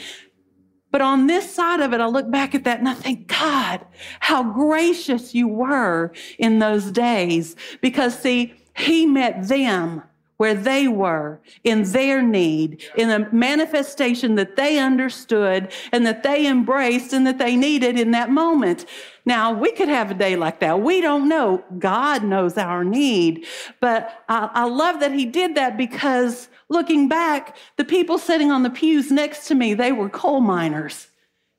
but 0.92 1.00
on 1.00 1.26
this 1.26 1.52
side 1.52 1.80
of 1.80 1.92
it, 1.92 2.00
I 2.00 2.06
look 2.06 2.30
back 2.30 2.54
at 2.54 2.64
that 2.64 2.78
and 2.78 2.88
I 2.88 2.94
think, 2.94 3.26
God, 3.26 3.84
how 4.20 4.44
gracious 4.52 5.34
you 5.34 5.48
were 5.48 6.12
in 6.38 6.58
those 6.60 6.92
days. 6.92 7.56
Because 7.80 8.16
see, 8.16 8.54
he 8.76 9.06
met 9.06 9.48
them 9.48 10.02
where 10.42 10.54
they 10.54 10.88
were 10.88 11.38
in 11.62 11.84
their 11.92 12.20
need, 12.20 12.82
in 12.96 13.08
a 13.10 13.32
manifestation 13.32 14.34
that 14.34 14.56
they 14.56 14.76
understood 14.76 15.70
and 15.92 16.04
that 16.04 16.24
they 16.24 16.48
embraced 16.48 17.12
and 17.12 17.24
that 17.24 17.38
they 17.38 17.54
needed 17.54 17.96
in 17.96 18.10
that 18.10 18.28
moment. 18.28 18.84
Now, 19.24 19.52
we 19.52 19.70
could 19.70 19.86
have 19.88 20.10
a 20.10 20.14
day 20.14 20.34
like 20.34 20.58
that. 20.58 20.80
We 20.80 21.00
don't 21.00 21.28
know. 21.28 21.62
God 21.78 22.24
knows 22.24 22.58
our 22.58 22.82
need. 22.82 23.46
But 23.78 24.24
I, 24.28 24.50
I 24.52 24.64
love 24.64 24.98
that 24.98 25.12
he 25.12 25.26
did 25.26 25.54
that 25.54 25.76
because 25.76 26.48
looking 26.68 27.08
back, 27.08 27.56
the 27.76 27.84
people 27.84 28.18
sitting 28.18 28.50
on 28.50 28.64
the 28.64 28.70
pews 28.70 29.12
next 29.12 29.46
to 29.46 29.54
me, 29.54 29.74
they 29.74 29.92
were 29.92 30.08
coal 30.08 30.40
miners 30.40 31.06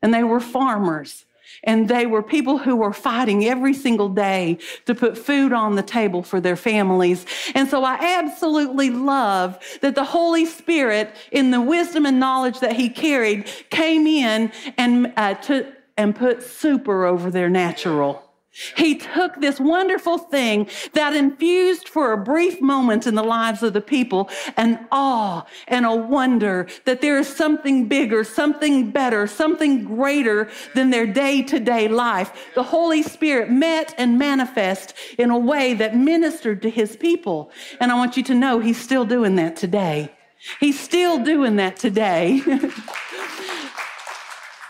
and 0.02 0.14
they 0.14 0.26
were 0.26 0.42
farmers. 0.42 1.24
And 1.64 1.88
they 1.88 2.06
were 2.06 2.22
people 2.22 2.58
who 2.58 2.76
were 2.76 2.94
fighting 2.94 3.46
every 3.46 3.74
single 3.74 4.10
day 4.10 4.58
to 4.86 4.94
put 4.94 5.18
food 5.18 5.54
on 5.54 5.76
the 5.76 5.84
table 5.84 6.22
for 6.24 6.42
their 6.42 6.56
families. 6.56 7.26
And 7.56 7.70
so 7.70 7.84
I 7.84 7.96
absolutely 8.20 8.90
love 8.90 9.58
that 9.82 9.96
the 9.96 10.04
Holy 10.04 10.46
Spirit, 10.46 11.16
in 11.32 11.52
the 11.52 11.62
wisdom 11.62 12.06
and 12.06 12.20
knowledge 12.20 12.60
that 12.60 12.74
He 12.74 12.90
carried, 12.90 13.50
came 13.70 14.08
in 14.08 14.52
and, 14.78 15.14
uh, 15.16 15.36
to, 15.36 15.72
and 15.98 16.16
put 16.16 16.44
super 16.44 17.06
over 17.06 17.32
their 17.32 17.50
natural. 17.50 18.33
He 18.78 18.96
took 18.96 19.42
this 19.42 19.60
wonderful 19.60 20.20
thing 20.20 20.70
that 20.94 21.16
infused 21.16 21.90
for 21.90 22.14
a 22.14 22.18
brief 22.18 22.62
moment 22.62 23.08
in 23.08 23.16
the 23.16 23.24
lives 23.24 23.64
of 23.64 23.74
the 23.74 23.82
people 23.82 24.30
an 24.58 24.88
awe 24.92 25.48
and 25.68 25.88
a 25.88 25.96
wonder 25.96 26.68
that 26.86 27.02
there 27.02 27.18
is 27.18 27.28
something 27.28 27.88
bigger, 27.88 28.24
something 28.24 28.92
better, 28.92 29.26
something 29.26 29.84
greater 29.84 30.52
than 30.76 30.92
their 30.92 31.08
day 31.08 31.42
to 31.42 31.60
day 31.60 31.88
life. 31.88 32.52
The 32.54 32.62
Holy 32.62 33.02
Spirit 33.02 33.50
met 33.50 33.96
and 33.98 34.20
manifest 34.20 34.94
in 35.18 35.32
a 35.32 35.38
way 35.38 35.74
that 35.74 35.98
ministered 35.98 36.62
to 36.62 36.70
his 36.70 36.96
people. 36.96 37.50
And 37.80 37.92
I 37.92 37.96
want 37.96 38.18
you 38.18 38.24
to 38.24 38.36
know 38.36 38.60
he's 38.60 38.80
still 38.80 39.06
doing 39.06 39.36
that 39.38 39.56
today. 39.56 40.12
He's 40.60 40.80
still 40.80 41.24
doing 41.24 41.56
that 41.56 41.78
today. 41.78 42.42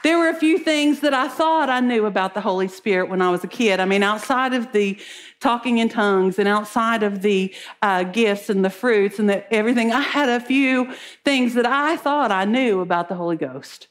There 0.03 0.19
were 0.19 0.27
a 0.27 0.35
few 0.35 0.57
things 0.57 0.99
that 0.99 1.13
I 1.13 1.29
thought 1.29 1.69
I 1.69 1.79
knew 1.79 2.05
about 2.05 2.33
the 2.33 2.41
Holy 2.41 2.67
Spirit 2.67 3.09
when 3.09 3.21
I 3.21 3.29
was 3.29 3.45
a 3.45 3.47
kid. 3.47 3.79
I 3.79 3.85
mean, 3.85 4.03
outside 4.03 4.53
of 4.53 4.73
the 4.73 4.99
talking 5.39 5.77
in 5.77 5.87
tongues 5.87 6.37
and 6.37 6.47
outside 6.47 7.03
of 7.03 7.21
the 7.21 7.55
uh, 7.81 8.03
gifts 8.03 8.49
and 8.49 8.65
the 8.65 8.69
fruits 8.69 9.17
and 9.17 9.29
the, 9.29 9.53
everything, 9.53 9.93
I 9.93 10.01
had 10.01 10.27
a 10.27 10.41
few 10.41 10.93
things 11.23 11.53
that 11.53 11.65
I 11.65 11.95
thought 11.95 12.33
I 12.33 12.43
knew 12.43 12.81
about 12.81 13.07
the 13.07 13.15
Holy 13.15 13.37
Ghost. 13.37 13.87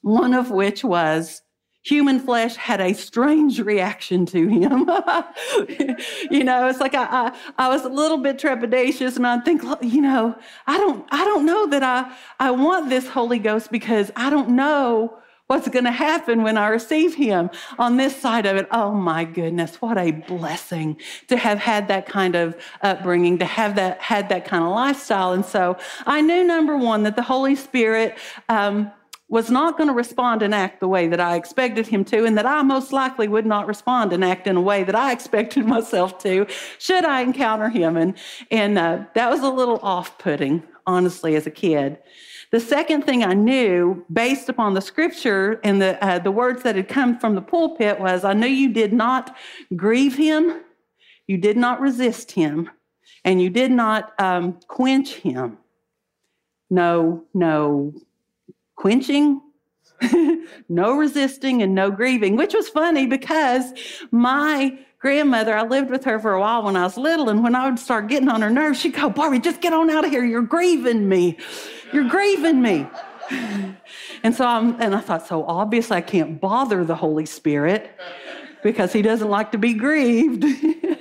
One 0.00 0.32
of 0.32 0.50
which 0.50 0.82
was 0.82 1.42
human 1.82 2.20
flesh 2.20 2.56
had 2.56 2.80
a 2.80 2.92
strange 2.92 3.58
reaction 3.60 4.26
to 4.26 4.48
him. 4.48 4.80
you 6.30 6.44
know, 6.44 6.68
it's 6.68 6.80
like 6.80 6.94
I, 6.94 7.04
I, 7.04 7.38
I, 7.56 7.68
was 7.68 7.84
a 7.84 7.88
little 7.88 8.18
bit 8.18 8.38
trepidatious 8.38 9.16
and 9.16 9.26
I 9.26 9.40
think, 9.40 9.62
you 9.82 10.02
know, 10.02 10.36
I 10.66 10.76
don't, 10.76 11.06
I 11.10 11.24
don't 11.24 11.46
know 11.46 11.66
that 11.68 11.82
I, 11.82 12.14
I 12.38 12.50
want 12.50 12.90
this 12.90 13.08
Holy 13.08 13.38
Ghost 13.38 13.70
because 13.70 14.12
I 14.14 14.28
don't 14.28 14.50
know 14.50 15.16
what's 15.46 15.68
going 15.68 15.84
to 15.84 15.90
happen 15.90 16.44
when 16.44 16.56
I 16.56 16.68
receive 16.68 17.16
him 17.16 17.50
on 17.76 17.96
this 17.96 18.14
side 18.14 18.46
of 18.46 18.56
it. 18.56 18.68
Oh 18.70 18.92
my 18.92 19.24
goodness, 19.24 19.82
what 19.82 19.98
a 19.98 20.12
blessing 20.12 20.96
to 21.26 21.36
have 21.36 21.58
had 21.58 21.88
that 21.88 22.06
kind 22.06 22.36
of 22.36 22.54
upbringing, 22.82 23.38
to 23.38 23.44
have 23.44 23.74
that, 23.74 24.00
had 24.00 24.28
that 24.28 24.44
kind 24.44 24.62
of 24.62 24.70
lifestyle. 24.70 25.32
And 25.32 25.44
so 25.44 25.76
I 26.06 26.20
knew 26.20 26.44
number 26.44 26.76
one, 26.76 27.02
that 27.02 27.16
the 27.16 27.22
Holy 27.22 27.56
Spirit, 27.56 28.16
um, 28.48 28.92
was 29.30 29.48
not 29.48 29.78
going 29.78 29.86
to 29.86 29.94
respond 29.94 30.42
and 30.42 30.52
act 30.52 30.80
the 30.80 30.88
way 30.88 31.06
that 31.06 31.20
I 31.20 31.36
expected 31.36 31.86
him 31.86 32.04
to, 32.06 32.24
and 32.24 32.36
that 32.36 32.46
I 32.46 32.62
most 32.62 32.92
likely 32.92 33.28
would 33.28 33.46
not 33.46 33.68
respond 33.68 34.12
and 34.12 34.24
act 34.24 34.48
in 34.48 34.56
a 34.56 34.60
way 34.60 34.82
that 34.82 34.96
I 34.96 35.12
expected 35.16 35.64
myself 35.64 36.18
to, 36.18 36.46
should 36.78 37.04
I 37.04 37.22
encounter 37.22 37.68
him. 37.68 37.96
And, 37.96 38.18
and 38.50 38.76
uh, 38.76 39.04
that 39.14 39.30
was 39.30 39.40
a 39.40 39.48
little 39.48 39.78
off 39.82 40.18
putting, 40.18 40.64
honestly, 40.86 41.36
as 41.36 41.46
a 41.46 41.50
kid. 41.50 41.98
The 42.50 42.58
second 42.58 43.04
thing 43.04 43.22
I 43.22 43.32
knew, 43.32 44.04
based 44.12 44.48
upon 44.48 44.74
the 44.74 44.80
scripture 44.80 45.60
and 45.62 45.80
the, 45.80 46.04
uh, 46.04 46.18
the 46.18 46.32
words 46.32 46.64
that 46.64 46.74
had 46.74 46.88
come 46.88 47.16
from 47.16 47.36
the 47.36 47.42
pulpit, 47.42 48.00
was 48.00 48.24
I 48.24 48.32
knew 48.32 48.48
you 48.48 48.72
did 48.72 48.92
not 48.92 49.36
grieve 49.76 50.16
him, 50.16 50.60
you 51.28 51.38
did 51.38 51.56
not 51.56 51.80
resist 51.80 52.32
him, 52.32 52.68
and 53.24 53.40
you 53.40 53.48
did 53.48 53.70
not 53.70 54.12
um, 54.18 54.58
quench 54.66 55.14
him. 55.14 55.58
No, 56.68 57.22
no 57.32 57.94
quenching, 58.80 59.42
no 60.70 60.96
resisting, 60.96 61.62
and 61.62 61.74
no 61.74 61.90
grieving, 61.90 62.34
which 62.34 62.54
was 62.54 62.66
funny 62.66 63.06
because 63.06 63.74
my 64.10 64.78
grandmother, 65.00 65.54
I 65.54 65.66
lived 65.66 65.90
with 65.90 66.02
her 66.04 66.18
for 66.18 66.32
a 66.32 66.40
while 66.40 66.62
when 66.62 66.76
I 66.76 66.84
was 66.84 66.96
little, 66.96 67.28
and 67.28 67.44
when 67.44 67.54
I 67.54 67.68
would 67.68 67.78
start 67.78 68.08
getting 68.08 68.30
on 68.30 68.40
her 68.40 68.48
nerves, 68.48 68.80
she'd 68.80 68.94
go, 68.94 69.10
Barbie, 69.10 69.38
just 69.38 69.60
get 69.60 69.74
on 69.74 69.90
out 69.90 70.06
of 70.06 70.10
here. 70.10 70.24
You're 70.24 70.40
grieving 70.40 71.06
me. 71.06 71.36
You're 71.92 72.08
grieving 72.08 72.62
me. 72.62 72.86
And 74.22 74.34
so 74.34 74.44
I'm, 74.44 74.78
and 74.82 74.94
I 74.94 75.00
thought, 75.00 75.26
so 75.26 75.44
obviously 75.44 75.96
I 75.96 76.02
can't 76.02 76.38
bother 76.38 76.84
the 76.84 76.94
Holy 76.94 77.24
Spirit 77.24 77.90
because 78.62 78.92
he 78.92 79.00
doesn't 79.00 79.30
like 79.30 79.52
to 79.52 79.58
be 79.58 79.72
grieved. 79.72 80.44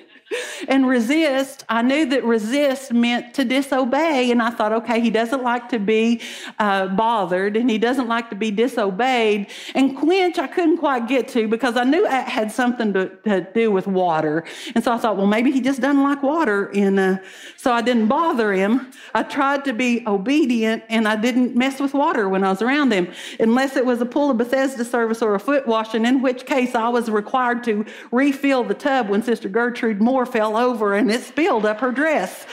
and 0.70 0.88
resist, 0.88 1.66
I 1.68 1.82
knew 1.82 2.06
that 2.06 2.24
resist 2.24 2.94
meant 2.94 3.34
to 3.34 3.44
disobey. 3.44 4.32
And 4.32 4.42
I 4.42 4.52
thought, 4.52 4.72
okay, 4.72 5.02
he 5.02 5.10
doesn't 5.10 5.44
like 5.44 5.68
to 5.70 5.80
be 5.80 6.22
uh, 6.60 6.88
bothered 6.90 7.58
and 7.58 7.70
he 7.70 7.80
doesn't 7.80 8.08
like 8.08 8.30
to 8.30 8.36
be 8.36 8.52
disobeyed. 8.52 9.48
And 9.74 9.98
quench, 9.98 10.38
I 10.38 10.46
couldn't 10.46 10.78
quite 10.78 11.08
get 11.08 11.28
to 11.30 11.48
because 11.48 11.76
I 11.76 11.84
knew 11.84 12.06
it 12.06 12.12
had 12.12 12.52
something 12.52 12.94
to, 12.94 13.10
to 13.24 13.48
do 13.54 13.72
with 13.72 13.88
water. 13.88 14.46
And 14.76 14.84
so 14.84 14.94
I 14.94 14.98
thought, 15.00 15.18
well, 15.18 15.26
maybe 15.26 15.52
he 15.52 15.60
just 15.60 15.82
doesn't 15.82 16.04
like 16.04 16.22
water. 16.22 16.68
And 16.68 17.00
uh, 17.00 17.18
so 17.58 17.72
I 17.72 17.82
didn't 17.82 18.06
bother 18.06 18.54
him. 18.54 18.92
I 19.16 19.24
tried 19.24 19.66
to 19.66 19.74
be 19.74 20.04
obedient 20.06 20.84
and 20.88 21.08
I 21.08 21.16
didn't 21.16 21.56
mess 21.56 21.80
with 21.80 21.96
water 21.96 22.30
when 22.30 22.44
I 22.44 22.50
was 22.52 22.62
around 22.62 22.94
him, 22.94 23.12
unless 23.40 23.76
it 23.76 23.86
was 23.86 24.02
a 24.02 24.06
pool 24.06 24.30
of 24.30 24.38
Bethesda 24.38 24.86
service 24.86 25.24
or 25.24 25.34
a 25.34 25.40
foot 25.40 25.66
washing, 25.66 26.06
in 26.06 26.22
which 26.22 26.46
case 26.46 26.76
I 26.76 26.90
was 26.90 27.10
required 27.10 27.64
to 27.64 27.86
refill 28.12 28.64
the 28.64 28.76
tub 28.76 29.10
when 29.10 29.24
Sister 29.24 29.50
Gertrude 29.50 30.00
Moore 30.00 30.28
fell 30.28 30.59
over 30.60 30.94
and 30.94 31.10
it 31.10 31.22
spilled 31.22 31.66
up 31.66 31.80
her 31.80 31.92
dress. 31.92 32.46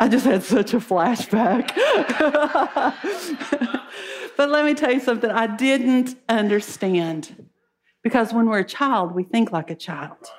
I 0.00 0.08
just 0.08 0.24
had 0.24 0.42
such 0.42 0.74
a 0.74 0.78
flashback. 0.78 1.74
but 4.36 4.48
let 4.48 4.64
me 4.64 4.74
tell 4.74 4.92
you 4.92 5.00
something 5.00 5.30
I 5.30 5.48
didn't 5.48 6.16
understand. 6.28 7.48
Because 8.04 8.32
when 8.32 8.46
we're 8.46 8.60
a 8.60 8.64
child, 8.64 9.12
we 9.12 9.24
think 9.24 9.50
like 9.50 9.70
a 9.70 9.74
child. 9.74 10.30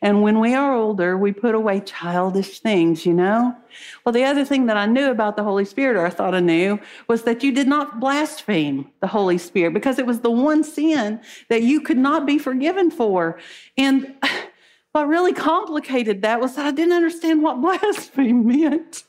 And 0.00 0.22
when 0.22 0.40
we 0.40 0.54
are 0.54 0.74
older, 0.74 1.16
we 1.16 1.32
put 1.32 1.54
away 1.54 1.80
childish 1.80 2.60
things, 2.60 3.06
you 3.06 3.14
know? 3.14 3.56
Well, 4.04 4.12
the 4.12 4.24
other 4.24 4.44
thing 4.44 4.66
that 4.66 4.76
I 4.76 4.86
knew 4.86 5.10
about 5.10 5.36
the 5.36 5.42
Holy 5.42 5.64
Spirit, 5.64 5.96
or 5.96 6.06
I 6.06 6.10
thought 6.10 6.34
I 6.34 6.40
knew, 6.40 6.78
was 7.08 7.22
that 7.22 7.42
you 7.42 7.52
did 7.52 7.66
not 7.66 8.00
blaspheme 8.00 8.90
the 9.00 9.06
Holy 9.06 9.38
Spirit 9.38 9.74
because 9.74 9.98
it 9.98 10.06
was 10.06 10.20
the 10.20 10.30
one 10.30 10.64
sin 10.64 11.20
that 11.48 11.62
you 11.62 11.80
could 11.80 11.98
not 11.98 12.26
be 12.26 12.38
forgiven 12.38 12.90
for. 12.90 13.38
And 13.76 14.14
what 14.92 15.08
really 15.08 15.32
complicated 15.32 16.22
that 16.22 16.40
was 16.40 16.56
that 16.56 16.66
I 16.66 16.70
didn't 16.70 16.94
understand 16.94 17.42
what 17.42 17.60
blaspheme 17.62 18.46
meant. 18.46 19.04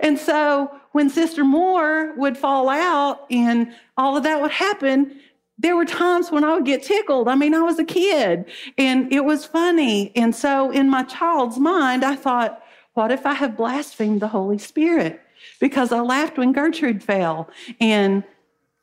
And 0.00 0.18
so 0.18 0.70
when 0.92 1.10
Sister 1.10 1.44
Moore 1.44 2.14
would 2.16 2.36
fall 2.36 2.68
out 2.68 3.26
and 3.30 3.72
all 3.96 4.16
of 4.16 4.22
that 4.22 4.40
would 4.40 4.50
happen, 4.50 5.20
there 5.62 5.76
were 5.76 5.84
times 5.84 6.30
when 6.30 6.42
I 6.42 6.54
would 6.54 6.64
get 6.64 6.82
tickled. 6.82 7.28
I 7.28 7.34
mean, 7.34 7.54
I 7.54 7.60
was 7.60 7.78
a 7.78 7.84
kid 7.84 8.46
and 8.78 9.12
it 9.12 9.24
was 9.24 9.44
funny. 9.44 10.10
And 10.16 10.34
so 10.34 10.70
in 10.70 10.88
my 10.88 11.02
child's 11.02 11.58
mind, 11.58 12.02
I 12.02 12.16
thought, 12.16 12.62
what 12.94 13.12
if 13.12 13.26
I 13.26 13.34
have 13.34 13.58
blasphemed 13.58 14.20
the 14.20 14.28
Holy 14.28 14.56
Spirit? 14.56 15.20
Because 15.60 15.92
I 15.92 16.00
laughed 16.00 16.38
when 16.38 16.52
Gertrude 16.52 17.02
fell. 17.02 17.50
And 17.78 18.24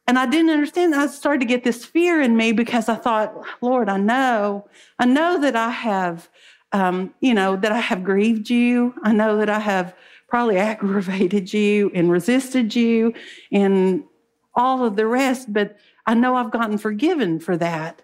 and 0.09 0.17
I 0.17 0.25
didn't 0.25 0.51
understand. 0.51 0.95
I 0.95 1.07
started 1.07 1.41
to 1.41 1.45
get 1.45 1.65
this 1.65 1.83
fear 1.83 2.21
in 2.21 2.37
me 2.37 2.53
because 2.53 2.87
I 2.87 2.95
thought, 2.95 3.33
Lord, 3.59 3.89
I 3.89 3.97
know, 3.97 4.65
I 4.99 5.05
know 5.05 5.37
that 5.41 5.57
I 5.57 5.69
have, 5.69 6.29
um, 6.71 7.13
you 7.19 7.33
know, 7.33 7.57
that 7.57 7.73
I 7.73 7.79
have 7.79 8.05
grieved 8.05 8.49
you. 8.49 8.93
I 9.03 9.11
know 9.11 9.35
that 9.37 9.49
I 9.49 9.59
have 9.59 9.93
probably 10.29 10.57
aggravated 10.71 11.51
you 11.51 11.91
and 11.93 12.09
resisted 12.09 12.73
you 12.73 13.13
and 13.51 14.05
all 14.55 14.85
of 14.85 14.95
the 14.95 15.05
rest. 15.05 15.51
But 15.51 15.75
I 16.07 16.13
know 16.13 16.35
I've 16.35 16.51
gotten 16.51 16.77
forgiven 16.77 17.39
for 17.39 17.57
that. 17.57 18.01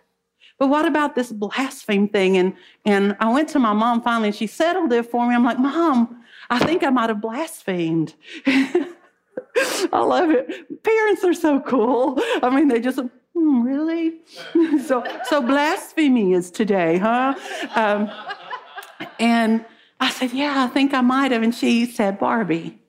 But 0.59 0.67
what 0.67 0.85
about 0.85 1.15
this 1.15 1.31
blaspheme 1.31 2.07
thing? 2.07 2.37
And, 2.37 2.53
and 2.85 3.15
I 3.19 3.31
went 3.31 3.49
to 3.49 3.59
my 3.59 3.73
mom 3.73 4.01
finally, 4.01 4.27
and 4.27 4.35
she 4.35 4.45
settled 4.45 4.93
it 4.93 5.09
for 5.09 5.27
me. 5.27 5.33
I'm 5.33 5.43
like, 5.43 5.57
Mom, 5.57 6.23
I 6.49 6.59
think 6.59 6.83
I 6.83 6.89
might 6.89 7.09
have 7.09 7.21
blasphemed. 7.21 8.13
I 8.45 9.99
love 9.99 10.29
it. 10.29 10.83
Parents 10.83 11.23
are 11.23 11.33
so 11.33 11.59
cool. 11.61 12.19
I 12.41 12.49
mean, 12.55 12.67
they 12.67 12.79
just, 12.79 12.99
hmm, 13.33 13.61
really? 13.61 14.19
so, 14.85 15.03
so 15.25 15.41
blasphemy 15.41 16.33
is 16.33 16.51
today, 16.51 16.97
huh? 16.97 17.35
Um, 17.75 18.11
and 19.19 19.65
I 19.99 20.09
said, 20.09 20.31
Yeah, 20.33 20.63
I 20.63 20.67
think 20.67 20.93
I 20.93 21.01
might 21.01 21.31
have. 21.31 21.43
And 21.43 21.53
she 21.53 21.85
said, 21.85 22.19
Barbie, 22.19 22.79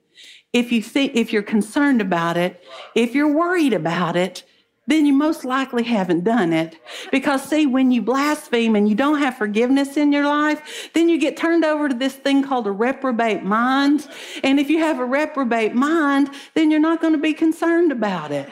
if 0.53 0.71
you 0.71 0.81
think, 0.81 1.15
if 1.15 1.33
you're 1.33 1.43
concerned 1.43 2.01
about 2.01 2.37
it, 2.37 2.63
if 2.93 3.15
you're 3.15 3.33
worried 3.33 3.73
about 3.73 4.15
it, 4.15 4.43
then 4.87 5.05
you 5.05 5.13
most 5.13 5.45
likely 5.45 5.83
haven't 5.83 6.23
done 6.23 6.53
it. 6.53 6.79
Because, 7.11 7.43
see, 7.43 7.65
when 7.65 7.91
you 7.91 8.01
blaspheme 8.01 8.75
and 8.75 8.87
you 8.87 8.95
don't 8.95 9.19
have 9.19 9.37
forgiveness 9.37 9.97
in 9.97 10.11
your 10.11 10.25
life, 10.25 10.89
then 10.93 11.09
you 11.09 11.17
get 11.17 11.37
turned 11.37 11.65
over 11.65 11.89
to 11.89 11.95
this 11.95 12.13
thing 12.13 12.43
called 12.43 12.67
a 12.67 12.71
reprobate 12.71 13.43
mind. 13.43 14.07
And 14.43 14.59
if 14.59 14.69
you 14.69 14.79
have 14.79 14.99
a 14.99 15.05
reprobate 15.05 15.73
mind, 15.73 16.29
then 16.53 16.69
you're 16.69 16.79
not 16.79 17.01
going 17.01 17.13
to 17.13 17.19
be 17.19 17.33
concerned 17.33 17.91
about 17.91 18.31
it. 18.31 18.49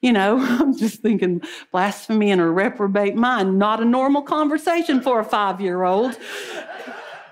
You 0.00 0.12
know, 0.12 0.38
I'm 0.60 0.76
just 0.76 1.00
thinking 1.00 1.42
blasphemy 1.72 2.30
and 2.30 2.40
a 2.40 2.46
reprobate 2.46 3.16
mind, 3.16 3.58
not 3.58 3.80
a 3.80 3.84
normal 3.84 4.22
conversation 4.22 5.00
for 5.00 5.20
a 5.20 5.24
five 5.24 5.60
year 5.60 5.82
old 5.84 6.18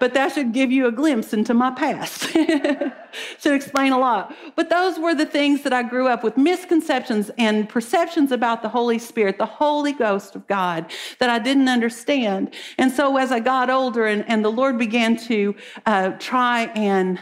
but 0.01 0.15
that 0.15 0.33
should 0.33 0.53
give 0.53 0.71
you 0.71 0.87
a 0.87 0.93
glimpse 0.93 1.33
into 1.33 1.55
my 1.55 1.71
past. 1.71 2.31
should 3.39 3.55
explain 3.55 3.93
a 3.93 3.99
lot. 3.99 4.35
But 4.55 4.71
those 4.71 4.99
were 4.99 5.15
the 5.15 5.27
things 5.27 5.63
that 5.63 5.73
I 5.73 5.83
grew 5.83 6.09
up 6.09 6.23
with 6.23 6.37
misconceptions 6.37 7.31
and 7.39 7.69
perceptions 7.69 8.33
about 8.33 8.63
the 8.63 8.69
Holy 8.69 8.99
Spirit, 8.99 9.39
the 9.39 9.47
Holy 9.47 9.93
Ghost 9.93 10.37
of 10.37 10.47
God 10.47 10.91
that 11.19 11.31
I 11.31 11.39
didn't 11.39 11.69
understand. 11.69 12.55
And 12.77 12.93
so 12.93 13.17
as 13.17 13.33
I 13.33 13.41
got 13.41 13.71
older 13.71 14.07
and, 14.07 14.25
and 14.29 14.45
the 14.45 14.51
Lord 14.51 14.79
began 14.79 15.17
to 15.29 15.55
uh, 15.87 16.11
try 16.19 16.65
and 16.75 17.19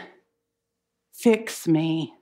fix 1.13 1.67
me, 1.67 2.13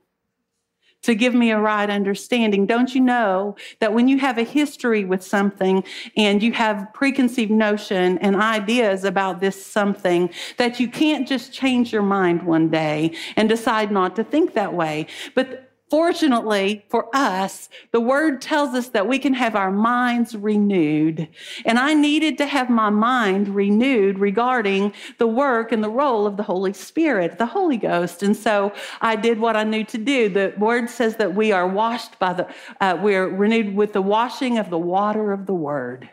to 1.06 1.14
give 1.14 1.34
me 1.34 1.52
a 1.52 1.58
right 1.58 1.88
understanding. 1.88 2.66
Don't 2.66 2.94
you 2.94 3.00
know 3.00 3.56
that 3.78 3.92
when 3.92 4.08
you 4.08 4.18
have 4.18 4.38
a 4.38 4.42
history 4.42 5.04
with 5.04 5.22
something 5.22 5.84
and 6.16 6.42
you 6.42 6.52
have 6.52 6.92
preconceived 6.92 7.52
notion 7.52 8.18
and 8.18 8.34
ideas 8.34 9.04
about 9.04 9.38
this 9.40 9.64
something, 9.64 10.28
that 10.56 10.80
you 10.80 10.88
can't 10.88 11.26
just 11.26 11.52
change 11.52 11.92
your 11.92 12.02
mind 12.02 12.42
one 12.42 12.68
day 12.68 13.12
and 13.36 13.48
decide 13.48 13.92
not 13.92 14.16
to 14.16 14.24
think 14.24 14.54
that 14.54 14.74
way. 14.74 15.06
But 15.34 15.65
Fortunately 15.88 16.84
for 16.88 17.08
us, 17.14 17.68
the 17.92 18.00
word 18.00 18.40
tells 18.40 18.74
us 18.74 18.88
that 18.88 19.06
we 19.06 19.20
can 19.20 19.34
have 19.34 19.54
our 19.54 19.70
minds 19.70 20.34
renewed. 20.34 21.28
And 21.64 21.78
I 21.78 21.94
needed 21.94 22.38
to 22.38 22.46
have 22.46 22.68
my 22.68 22.90
mind 22.90 23.54
renewed 23.54 24.18
regarding 24.18 24.92
the 25.18 25.28
work 25.28 25.70
and 25.70 25.84
the 25.84 25.90
role 25.90 26.26
of 26.26 26.36
the 26.36 26.42
Holy 26.42 26.72
Spirit, 26.72 27.38
the 27.38 27.46
Holy 27.46 27.76
Ghost. 27.76 28.24
And 28.24 28.36
so 28.36 28.72
I 29.00 29.14
did 29.14 29.38
what 29.38 29.54
I 29.54 29.62
knew 29.62 29.84
to 29.84 29.98
do. 29.98 30.28
The 30.28 30.54
word 30.58 30.90
says 30.90 31.16
that 31.16 31.36
we 31.36 31.52
are 31.52 31.68
washed 31.68 32.18
by 32.18 32.32
the, 32.32 32.52
uh, 32.80 32.98
we're 33.00 33.28
renewed 33.28 33.76
with 33.76 33.92
the 33.92 34.02
washing 34.02 34.58
of 34.58 34.70
the 34.70 34.78
water 34.78 35.30
of 35.30 35.46
the 35.46 35.54
word. 35.54 36.10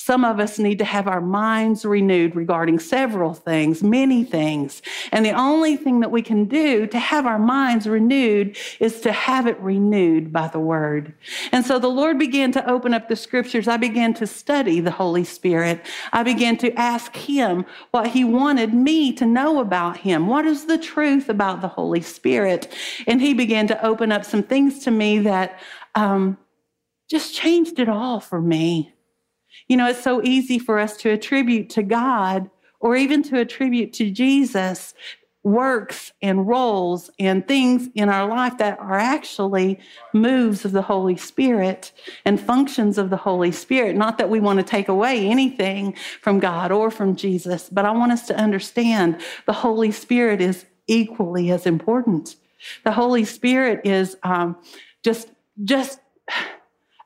Some 0.00 0.24
of 0.24 0.38
us 0.38 0.60
need 0.60 0.78
to 0.78 0.84
have 0.84 1.08
our 1.08 1.20
minds 1.20 1.84
renewed 1.84 2.36
regarding 2.36 2.78
several 2.78 3.34
things, 3.34 3.82
many 3.82 4.22
things. 4.22 4.80
And 5.10 5.26
the 5.26 5.32
only 5.32 5.76
thing 5.76 5.98
that 6.00 6.12
we 6.12 6.22
can 6.22 6.44
do 6.44 6.86
to 6.86 6.98
have 7.00 7.26
our 7.26 7.38
minds 7.38 7.86
renewed 7.86 8.56
is 8.78 9.00
to 9.00 9.10
have 9.10 9.48
it 9.48 9.58
renewed 9.58 10.32
by 10.32 10.46
the 10.48 10.60
word. 10.60 11.14
And 11.50 11.66
so 11.66 11.80
the 11.80 11.88
Lord 11.88 12.16
began 12.16 12.52
to 12.52 12.70
open 12.70 12.94
up 12.94 13.08
the 13.08 13.16
scriptures. 13.16 13.66
I 13.66 13.76
began 13.76 14.14
to 14.14 14.26
study 14.26 14.78
the 14.78 14.92
Holy 14.92 15.24
Spirit. 15.24 15.84
I 16.12 16.22
began 16.22 16.56
to 16.58 16.72
ask 16.74 17.16
Him 17.16 17.66
what 17.90 18.06
He 18.06 18.22
wanted 18.22 18.72
me 18.72 19.12
to 19.14 19.26
know 19.26 19.58
about 19.58 19.96
Him. 19.96 20.28
What 20.28 20.46
is 20.46 20.66
the 20.66 20.78
truth 20.78 21.28
about 21.28 21.60
the 21.60 21.68
Holy 21.68 22.02
Spirit? 22.02 22.72
And 23.08 23.20
He 23.20 23.34
began 23.34 23.66
to 23.66 23.84
open 23.84 24.12
up 24.12 24.24
some 24.24 24.44
things 24.44 24.78
to 24.84 24.92
me 24.92 25.18
that 25.18 25.58
um, 25.96 26.38
just 27.10 27.34
changed 27.34 27.80
it 27.80 27.88
all 27.88 28.20
for 28.20 28.40
me. 28.40 28.94
You 29.68 29.76
know, 29.76 29.88
it's 29.88 30.02
so 30.02 30.22
easy 30.22 30.58
for 30.58 30.78
us 30.78 30.96
to 30.98 31.10
attribute 31.10 31.70
to 31.70 31.82
God 31.82 32.50
or 32.80 32.96
even 32.96 33.22
to 33.24 33.40
attribute 33.40 33.92
to 33.94 34.10
Jesus 34.10 34.94
works 35.44 36.12
and 36.20 36.46
roles 36.46 37.10
and 37.18 37.46
things 37.46 37.88
in 37.94 38.08
our 38.08 38.28
life 38.28 38.58
that 38.58 38.78
are 38.80 38.98
actually 38.98 39.78
moves 40.12 40.64
of 40.64 40.72
the 40.72 40.82
Holy 40.82 41.16
Spirit 41.16 41.92
and 42.24 42.40
functions 42.40 42.98
of 42.98 43.10
the 43.10 43.16
Holy 43.16 43.52
Spirit. 43.52 43.96
Not 43.96 44.18
that 44.18 44.28
we 44.28 44.40
want 44.40 44.58
to 44.58 44.64
take 44.64 44.88
away 44.88 45.26
anything 45.26 45.94
from 46.20 46.40
God 46.40 46.72
or 46.72 46.90
from 46.90 47.16
Jesus, 47.16 47.68
but 47.70 47.84
I 47.84 47.92
want 47.92 48.12
us 48.12 48.26
to 48.26 48.36
understand 48.36 49.20
the 49.46 49.52
Holy 49.52 49.92
Spirit 49.92 50.40
is 50.40 50.66
equally 50.86 51.50
as 51.50 51.66
important. 51.66 52.36
The 52.84 52.92
Holy 52.92 53.24
Spirit 53.24 53.80
is 53.84 54.16
um, 54.22 54.56
just 55.02 55.30
just 55.64 56.00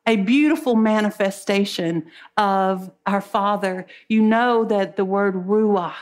a 0.07 0.17
beautiful 0.17 0.75
manifestation 0.75 2.11
of 2.37 2.91
our 3.07 3.21
Father. 3.21 3.87
You 4.09 4.23
know 4.23 4.65
that 4.65 4.97
the 4.97 5.05
word 5.05 5.35
ruach, 5.47 5.95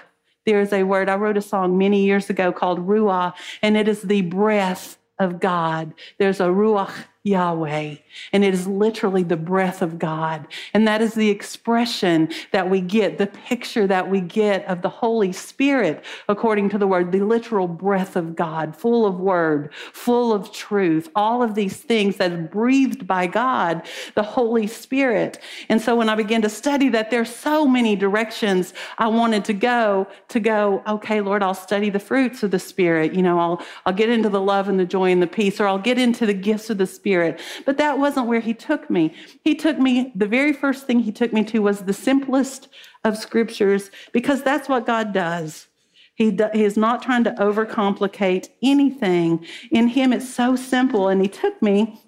there's 0.47 0.73
a 0.73 0.85
word, 0.85 1.09
I 1.09 1.17
wrote 1.17 1.37
a 1.37 1.43
song 1.43 1.77
many 1.77 2.05
years 2.05 2.31
ago 2.31 2.53
called 2.53 2.87
ruach, 2.87 3.35
and 3.63 3.77
it 3.77 3.89
is 3.89 4.03
the 4.03 4.23
breath 4.23 4.99
of 5.19 5.39
God. 5.39 5.93
There's 6.19 6.41
a 6.41 6.45
ruach 6.45 6.93
Yahweh. 7.23 7.97
And 8.33 8.45
it 8.45 8.55
is 8.55 8.67
literally 8.67 9.23
the 9.23 9.37
breath 9.37 9.83
of 9.83 9.99
God. 9.99 10.49
And 10.73 10.89
that 10.89 11.03
is 11.03 11.13
the 11.13 11.29
expression 11.29 12.31
that 12.51 12.71
we 12.71 12.81
get, 12.81 13.19
the 13.19 13.27
picture 13.27 13.87
that 13.87 14.09
we 14.09 14.23
get 14.23 14.65
of 14.65 14.81
the 14.81 14.89
Holy 14.89 15.31
Spirit, 15.33 16.03
according 16.31 16.71
to 16.71 16.79
the 16.79 16.87
word, 16.87 17.13
the 17.13 17.21
literal 17.21 17.69
breath 17.69 18.17
of 18.17 18.35
God, 18.35 18.75
full 18.75 19.05
of 19.05 19.21
word, 19.21 19.71
full 19.93 20.33
of 20.33 20.51
truth, 20.51 21.11
all 21.15 21.43
of 21.43 21.55
these 21.55 21.77
things 21.77 22.17
that 22.17 22.33
are 22.33 22.39
breathed 22.39 23.07
by 23.07 23.27
God, 23.27 23.83
the 24.15 24.23
Holy 24.23 24.67
Spirit. 24.67 25.41
And 25.69 25.79
so 25.79 25.95
when 25.97 26.09
I 26.09 26.15
began 26.15 26.41
to 26.41 26.49
study 26.49 26.89
that, 26.89 27.11
there's 27.11 27.35
so 27.35 27.67
many 27.67 27.97
directions 27.97 28.73
I 28.97 29.09
wanted 29.09 29.45
to 29.45 29.53
go 29.53 30.09
to 30.29 30.41
go, 30.41 30.83
okay, 30.87 31.21
Lord, 31.21 31.43
I'll 31.43 31.53
study 31.53 31.91
the 31.91 31.99
fruits 31.99 32.43
of 32.43 32.51
the 32.51 32.59
Spirit. 32.59 33.13
You 33.13 33.21
know, 33.21 33.39
I'll, 33.39 33.63
I'll 33.85 33.93
get 33.93 34.09
into 34.09 34.31
the 34.31 34.41
love 34.41 34.69
and 34.69 34.81
the 34.81 34.87
joy 34.87 35.13
and 35.13 35.23
the 35.23 35.27
peace, 35.27 35.61
or 35.61 35.67
I'll 35.67 35.79
get 35.79 35.99
into 35.99 36.25
the 36.25 36.33
gifts 36.33 36.71
of 36.71 36.79
the 36.79 36.87
Spirit 36.87 37.10
Spirit. 37.11 37.41
But 37.67 37.77
that 37.79 37.99
wasn't 37.99 38.29
where 38.29 38.39
he 38.39 38.55
took 38.55 38.89
me. 38.89 39.13
He 39.43 39.57
took 39.57 39.81
me, 39.81 40.13
the 40.15 40.29
very 40.29 40.53
first 40.53 40.87
thing 40.87 41.01
he 41.01 41.11
took 41.11 41.33
me 41.33 41.43
to 41.47 41.59
was 41.59 41.81
the 41.81 41.93
simplest 41.93 42.69
of 43.03 43.19
scriptures 43.19 43.91
because 44.13 44.45
that's 44.45 44.69
what 44.69 44.87
God 44.87 45.13
does. 45.13 45.67
He, 46.15 46.31
do, 46.31 46.49
he 46.53 46.63
is 46.63 46.77
not 46.77 47.03
trying 47.03 47.25
to 47.25 47.33
overcomplicate 47.33 48.51
anything. 48.63 49.45
In 49.73 49.89
him, 49.89 50.13
it's 50.13 50.33
so 50.33 50.55
simple. 50.55 51.09
And 51.09 51.21
he 51.21 51.27
took 51.27 51.61
me 51.61 52.01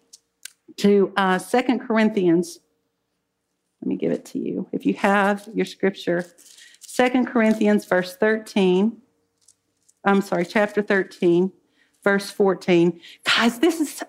to 0.77 1.13
uh, 1.17 1.41
2 1.41 1.81
Corinthians. 1.81 2.61
Let 3.81 3.89
me 3.89 3.97
give 3.97 4.13
it 4.13 4.25
to 4.27 4.39
you. 4.39 4.69
If 4.71 4.87
you 4.87 4.95
have 4.95 5.49
your 5.53 5.67
scripture, 5.67 6.25
2 6.97 7.25
Corinthians, 7.25 7.87
verse 7.87 8.15
13. 8.17 9.03
I'm 10.05 10.21
sorry, 10.21 10.47
chapter 10.47 10.81
13, 10.81 11.51
verse 12.05 12.31
14. 12.31 13.01
Guys, 13.25 13.59
this 13.59 13.81
is 13.81 14.05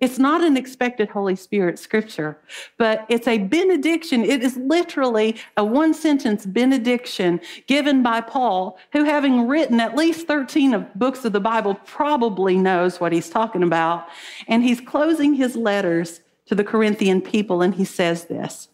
it's 0.00 0.18
not 0.18 0.42
an 0.42 0.56
expected 0.56 1.10
Holy 1.10 1.36
Spirit 1.36 1.78
scripture, 1.78 2.38
but 2.78 3.04
it's 3.10 3.28
a 3.28 3.36
benediction. 3.36 4.24
It 4.24 4.42
is 4.42 4.56
literally 4.56 5.36
a 5.58 5.64
one 5.64 5.92
sentence 5.92 6.46
benediction 6.46 7.38
given 7.66 8.02
by 8.02 8.22
Paul, 8.22 8.78
who, 8.92 9.04
having 9.04 9.46
written 9.46 9.78
at 9.78 9.96
least 9.96 10.26
13 10.26 10.72
of 10.72 10.94
books 10.94 11.26
of 11.26 11.32
the 11.32 11.40
Bible, 11.40 11.74
probably 11.84 12.56
knows 12.56 12.98
what 12.98 13.12
he's 13.12 13.28
talking 13.28 13.62
about. 13.62 14.06
And 14.48 14.64
he's 14.64 14.80
closing 14.80 15.34
his 15.34 15.54
letters 15.54 16.20
to 16.46 16.54
the 16.54 16.64
Corinthian 16.64 17.20
people, 17.20 17.60
and 17.60 17.74
he 17.74 17.84
says 17.84 18.24
this 18.24 18.68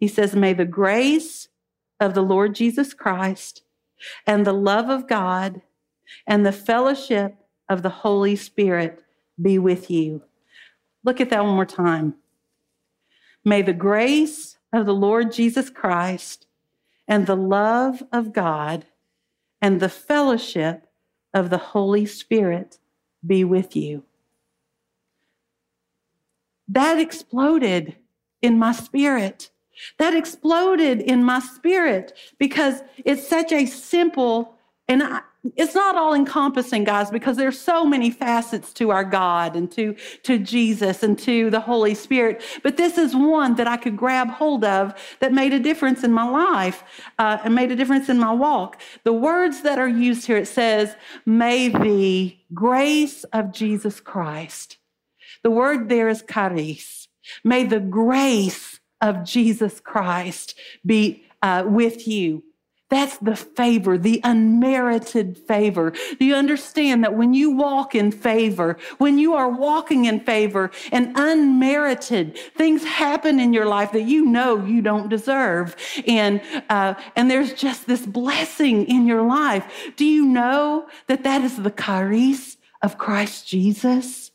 He 0.00 0.08
says, 0.08 0.34
May 0.34 0.54
the 0.54 0.64
grace 0.64 1.48
of 2.00 2.14
the 2.14 2.22
Lord 2.22 2.54
Jesus 2.54 2.94
Christ 2.94 3.62
and 4.26 4.46
the 4.46 4.54
love 4.54 4.88
of 4.88 5.06
God 5.06 5.60
and 6.26 6.44
the 6.44 6.52
fellowship 6.52 7.36
of 7.68 7.82
the 7.82 7.90
Holy 7.90 8.34
Spirit 8.34 9.03
be 9.40 9.58
with 9.58 9.90
you. 9.90 10.22
Look 11.02 11.20
at 11.20 11.30
that 11.30 11.44
one 11.44 11.54
more 11.54 11.66
time. 11.66 12.14
May 13.44 13.62
the 13.62 13.72
grace 13.72 14.56
of 14.72 14.86
the 14.86 14.94
Lord 14.94 15.32
Jesus 15.32 15.70
Christ 15.70 16.46
and 17.06 17.26
the 17.26 17.36
love 17.36 18.02
of 18.12 18.32
God 18.32 18.86
and 19.60 19.80
the 19.80 19.88
fellowship 19.88 20.86
of 21.32 21.50
the 21.50 21.58
Holy 21.58 22.06
Spirit 22.06 22.78
be 23.26 23.44
with 23.44 23.76
you. 23.76 24.04
That 26.68 26.98
exploded 26.98 27.96
in 28.40 28.58
my 28.58 28.72
spirit. 28.72 29.50
That 29.98 30.14
exploded 30.14 31.00
in 31.00 31.24
my 31.24 31.40
spirit 31.40 32.16
because 32.38 32.82
it's 33.04 33.26
such 33.26 33.52
a 33.52 33.66
simple, 33.66 34.53
and 34.88 35.02
I, 35.02 35.20
it's 35.56 35.74
not 35.74 35.94
all 35.94 36.14
encompassing, 36.14 36.84
guys, 36.84 37.10
because 37.10 37.36
there's 37.36 37.58
so 37.58 37.84
many 37.84 38.10
facets 38.10 38.72
to 38.74 38.90
our 38.90 39.04
God 39.04 39.56
and 39.56 39.70
to, 39.72 39.94
to 40.22 40.38
Jesus 40.38 41.02
and 41.02 41.18
to 41.18 41.50
the 41.50 41.60
Holy 41.60 41.94
Spirit. 41.94 42.42
But 42.62 42.78
this 42.78 42.96
is 42.96 43.14
one 43.14 43.54
that 43.56 43.68
I 43.68 43.76
could 43.76 43.96
grab 43.96 44.30
hold 44.30 44.64
of 44.64 44.94
that 45.20 45.32
made 45.32 45.52
a 45.52 45.60
difference 45.60 46.02
in 46.02 46.12
my 46.12 46.28
life 46.28 46.82
uh, 47.18 47.38
and 47.44 47.54
made 47.54 47.70
a 47.70 47.76
difference 47.76 48.08
in 48.08 48.18
my 48.18 48.32
walk. 48.32 48.80
The 49.04 49.12
words 49.12 49.62
that 49.62 49.78
are 49.78 49.88
used 49.88 50.26
here, 50.26 50.38
it 50.38 50.48
says, 50.48 50.96
may 51.26 51.68
the 51.68 52.36
grace 52.54 53.24
of 53.24 53.52
Jesus 53.52 54.00
Christ. 54.00 54.78
The 55.42 55.50
word 55.50 55.90
there 55.90 56.08
is 56.08 56.24
charis. 56.30 57.08
May 57.42 57.64
the 57.64 57.80
grace 57.80 58.80
of 59.00 59.24
Jesus 59.24 59.80
Christ 59.80 60.58
be 60.84 61.24
uh, 61.42 61.64
with 61.66 62.08
you. 62.08 62.44
That's 62.94 63.18
the 63.18 63.34
favor, 63.34 63.98
the 63.98 64.20
unmerited 64.22 65.36
favor. 65.36 65.92
Do 66.20 66.24
you 66.24 66.36
understand 66.36 67.02
that 67.02 67.16
when 67.16 67.34
you 67.34 67.50
walk 67.50 67.96
in 67.96 68.12
favor, 68.12 68.78
when 68.98 69.18
you 69.18 69.34
are 69.34 69.48
walking 69.48 70.04
in 70.04 70.20
favor 70.20 70.70
and 70.92 71.10
unmerited, 71.16 72.38
things 72.56 72.84
happen 72.84 73.40
in 73.40 73.52
your 73.52 73.66
life 73.66 73.90
that 73.90 74.02
you 74.02 74.24
know 74.24 74.64
you 74.64 74.80
don't 74.80 75.08
deserve. 75.08 75.74
And, 76.06 76.40
uh, 76.70 76.94
and 77.16 77.28
there's 77.28 77.52
just 77.54 77.88
this 77.88 78.06
blessing 78.06 78.86
in 78.86 79.08
your 79.08 79.22
life. 79.22 79.64
Do 79.96 80.04
you 80.04 80.24
know 80.24 80.86
that 81.08 81.24
that 81.24 81.42
is 81.42 81.56
the 81.56 81.72
charis 81.72 82.58
of 82.80 82.96
Christ 82.96 83.48
Jesus? 83.48 84.30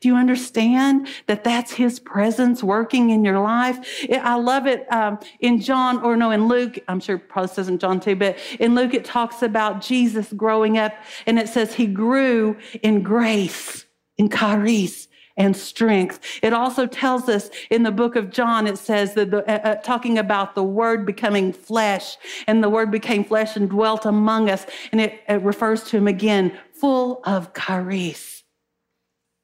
Do 0.00 0.08
you 0.08 0.16
understand 0.16 1.08
that 1.26 1.44
that's 1.44 1.72
his 1.72 1.98
presence 1.98 2.62
working 2.62 3.10
in 3.10 3.24
your 3.24 3.40
life? 3.40 3.78
I 4.10 4.34
love 4.34 4.66
it 4.66 4.90
um, 4.92 5.18
in 5.40 5.60
John, 5.60 6.02
or 6.02 6.16
no, 6.16 6.30
in 6.30 6.48
Luke. 6.48 6.78
I'm 6.88 7.00
sure 7.00 7.18
probably 7.18 7.54
says 7.54 7.68
in 7.68 7.78
John 7.78 8.00
too, 8.00 8.16
but 8.16 8.36
in 8.60 8.74
Luke 8.74 8.94
it 8.94 9.04
talks 9.04 9.42
about 9.42 9.80
Jesus 9.80 10.32
growing 10.32 10.78
up, 10.78 10.92
and 11.26 11.38
it 11.38 11.48
says 11.48 11.74
he 11.74 11.86
grew 11.86 12.56
in 12.82 13.02
grace, 13.02 13.86
in 14.18 14.28
charis, 14.28 15.08
and 15.36 15.56
strength. 15.56 16.20
It 16.42 16.52
also 16.52 16.86
tells 16.86 17.28
us 17.28 17.50
in 17.70 17.82
the 17.82 17.90
book 17.90 18.16
of 18.16 18.30
John, 18.30 18.66
it 18.66 18.78
says 18.78 19.14
that 19.14 19.30
the, 19.30 19.44
uh, 19.50 19.68
uh, 19.68 19.74
talking 19.76 20.18
about 20.18 20.54
the 20.54 20.64
word 20.64 21.04
becoming 21.04 21.52
flesh, 21.52 22.16
and 22.46 22.62
the 22.62 22.70
word 22.70 22.90
became 22.90 23.22
flesh 23.22 23.56
and 23.56 23.68
dwelt 23.68 24.06
among 24.06 24.48
us. 24.48 24.66
And 24.92 25.00
it, 25.00 25.20
it 25.28 25.42
refers 25.42 25.84
to 25.84 25.98
him 25.98 26.08
again, 26.08 26.58
full 26.72 27.20
of 27.24 27.52
charis 27.54 28.35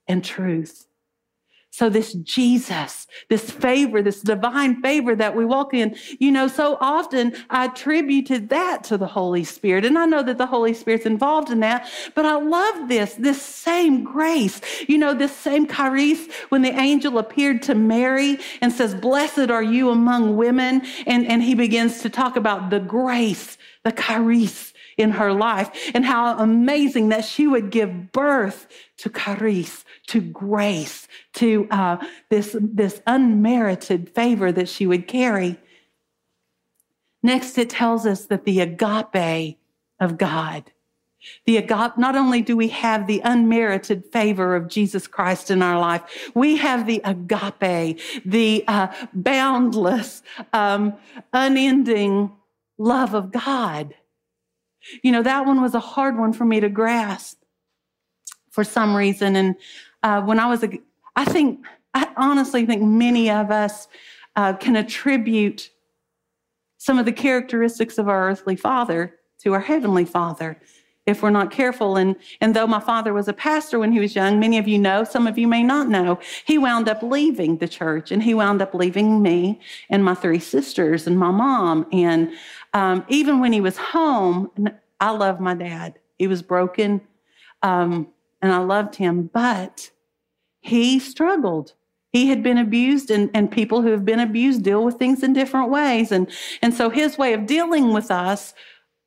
and 0.09 0.25
truth. 0.25 0.87
So, 1.75 1.89
this 1.89 2.13
Jesus, 2.13 3.07
this 3.31 3.51
favor, 3.51 4.03
this 4.03 4.21
divine 4.21 4.83
favor 4.83 5.17
that 5.17 5.35
we 5.35 5.47
walk 5.47 5.73
in, 5.73 5.97
you 6.21 6.31
know, 6.31 6.47
so 6.47 6.77
often 6.83 7.35
I 7.49 7.65
attributed 7.65 8.51
that 8.51 8.85
to 8.85 8.99
the 8.99 9.07
Holy 9.07 9.43
Spirit. 9.43 9.87
And 9.87 9.99
I 9.99 10.05
know 10.05 10.23
that 10.23 10.37
the 10.37 10.45
Holy 10.45 10.75
Spirit's 10.75 11.07
involved 11.07 11.51
in 11.51 11.61
that, 11.61 11.89
but 12.15 12.27
I 12.27 12.37
love 12.37 12.91
this, 12.91 13.15
this 13.15 13.41
same 13.41 14.05
grace, 14.05 14.61
you 14.87 14.99
know, 14.99 15.15
this 15.15 15.35
same 15.35 15.67
charis 15.67 16.29
when 16.51 16.61
the 16.61 16.79
angel 16.79 17.17
appeared 17.17 17.63
to 17.63 17.75
Mary 17.75 18.39
and 18.61 18.71
says, 18.71 18.95
Blessed 18.95 19.51
are 19.51 19.63
you 19.63 19.89
among 19.89 20.37
women. 20.37 20.83
And, 21.07 21.27
and 21.27 21.43
he 21.43 21.55
begins 21.55 22.03
to 22.03 22.11
talk 22.11 22.37
about 22.37 22.69
the 22.69 22.81
grace, 22.81 23.57
the 23.83 23.93
charis 23.93 24.72
in 24.97 25.11
her 25.11 25.33
life 25.33 25.71
and 25.95 26.05
how 26.05 26.39
amazing 26.39 27.09
that 27.11 27.25
she 27.25 27.47
would 27.47 27.71
give 27.71 28.13
birth 28.13 28.67
to 28.99 29.11
charis, 29.11 29.85
to 30.09 30.21
grace, 30.21 31.09
to 31.35 31.67
uh, 31.71 31.97
this, 32.31 32.57
this 32.61 33.01
unmerited 33.07 34.11
favor 34.15 34.53
that 34.53 34.69
she 34.69 34.87
would 34.87 35.07
carry. 35.07 35.59
Next, 37.23 37.59
it 37.59 37.71
tells 37.71 38.07
us 38.07 38.27
that 38.27 38.45
the 38.45 38.61
agape 38.61 39.59
of 40.01 40.19
God, 40.19 40.73
the 41.47 41.57
agape, 41.57 41.97
not 41.97 42.17
only 42.17 42.43
do 42.43 42.57
we 42.57 42.69
have 42.69 43.07
the 43.07 43.21
unmerited 43.25 44.05
favor 44.07 44.57
of 44.57 44.69
Jesus 44.69 45.07
Christ 45.07 45.51
in 45.51 45.63
our 45.63 45.79
life, 45.79 46.31
we 46.35 46.57
have 46.57 46.87
the 46.87 47.01
agape, 47.05 48.01
the 48.25 48.65
uh, 48.67 48.89
boundless, 49.13 50.23
um, 50.53 50.95
unending 51.33 52.33
love 52.77 53.15
of 53.15 53.31
God. 53.31 53.95
You 55.03 55.13
know, 55.13 55.23
that 55.23 55.47
one 55.47 55.61
was 55.61 55.75
a 55.75 55.81
hard 55.81 56.19
one 56.19 56.33
for 56.33 56.45
me 56.45 56.61
to 56.61 56.69
grasp 56.69 57.39
for 58.51 58.65
some 58.65 58.95
reason. 58.95 59.37
And 59.37 59.57
uh, 60.03 60.23
when 60.23 60.39
I 60.39 60.47
was 60.47 60.63
a, 60.63 60.71
I 61.17 61.25
think, 61.25 61.65
I 61.95 62.09
honestly 62.17 62.67
think 62.67 62.83
many 62.83 63.31
of 63.31 63.51
us 63.51 63.89
uh, 64.37 64.55
can 64.55 64.77
attribute 64.77 65.71
some 66.79 66.99
of 66.99 67.05
the 67.05 67.13
characteristics 67.13 67.99
of 67.99 68.09
our 68.09 68.29
earthly 68.31 68.57
father 68.57 69.19
to 69.41 69.53
our 69.53 69.61
heavenly 69.61 70.05
father 70.05 70.59
if 71.07 71.23
we're 71.23 71.31
not 71.31 71.51
careful. 71.51 71.97
And, 71.97 72.17
and 72.41 72.55
though 72.55 72.67
my 72.67 72.79
father 72.81 73.13
was 73.13 73.27
a 73.29 73.33
pastor 73.33 73.79
when 73.79 73.93
he 73.93 74.01
was 74.01 74.15
young, 74.15 74.39
many 74.39 74.59
of 74.59 74.69
you 74.69 74.79
know, 74.79 75.05
some 75.05 75.27
of 75.27 75.37
you 75.37 75.49
may 75.49 75.63
not 75.63 75.89
know, 75.89 76.19
he 76.45 76.59
wound 76.59 76.89
up 76.89 77.03
leaving 77.03 77.59
the 77.59 77.69
church 77.69 78.13
and 78.13 78.23
he 78.23 78.35
wound 78.35 78.63
up 78.63 78.75
leaving 78.75 79.21
me 79.21 79.61
and 79.91 80.05
my 80.05 80.15
three 80.15 80.39
sisters 80.39 81.07
and 81.07 81.19
my 81.19 81.31
mom. 81.31 81.87
And 81.93 82.33
um, 82.73 83.05
even 83.09 83.41
when 83.41 83.53
he 83.53 83.61
was 83.61 83.77
home, 83.77 84.51
I 85.01 85.11
love 85.11 85.41
my 85.41 85.55
dad. 85.55 85.99
He 86.19 86.27
was 86.27 86.43
broken 86.43 87.01
um, 87.63 88.09
and 88.41 88.53
I 88.53 88.59
loved 88.59 88.97
him, 88.97 89.31
but 89.33 89.91
he 90.61 90.99
struggled. 90.99 91.75
He 92.13 92.29
had 92.29 92.43
been 92.43 92.59
abused, 92.59 93.11
and, 93.11 93.31
and 93.33 93.51
people 93.51 93.81
who 93.81 93.89
have 93.89 94.05
been 94.05 94.21
abused 94.21 94.63
deal 94.63 94.85
with 94.85 94.97
things 94.97 95.23
in 95.23 95.33
different 95.33 95.71
ways. 95.71 96.13
And, 96.13 96.31
and 96.61 96.75
so 96.75 96.91
his 96.91 97.17
way 97.17 97.33
of 97.33 97.47
dealing 97.47 97.93
with 97.93 98.11
us, 98.11 98.53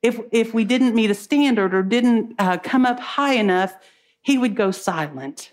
if, 0.02 0.20
if 0.32 0.54
we 0.54 0.64
didn't 0.64 0.96
meet 0.96 1.12
a 1.12 1.16
standard 1.16 1.74
or 1.74 1.84
didn't 1.84 2.34
uh, 2.40 2.58
come 2.58 2.86
up 2.86 3.00
high 3.00 3.34
enough, 3.34 3.76
he 4.22 4.38
would 4.38 4.56
go 4.56 4.72
silent. 4.72 5.52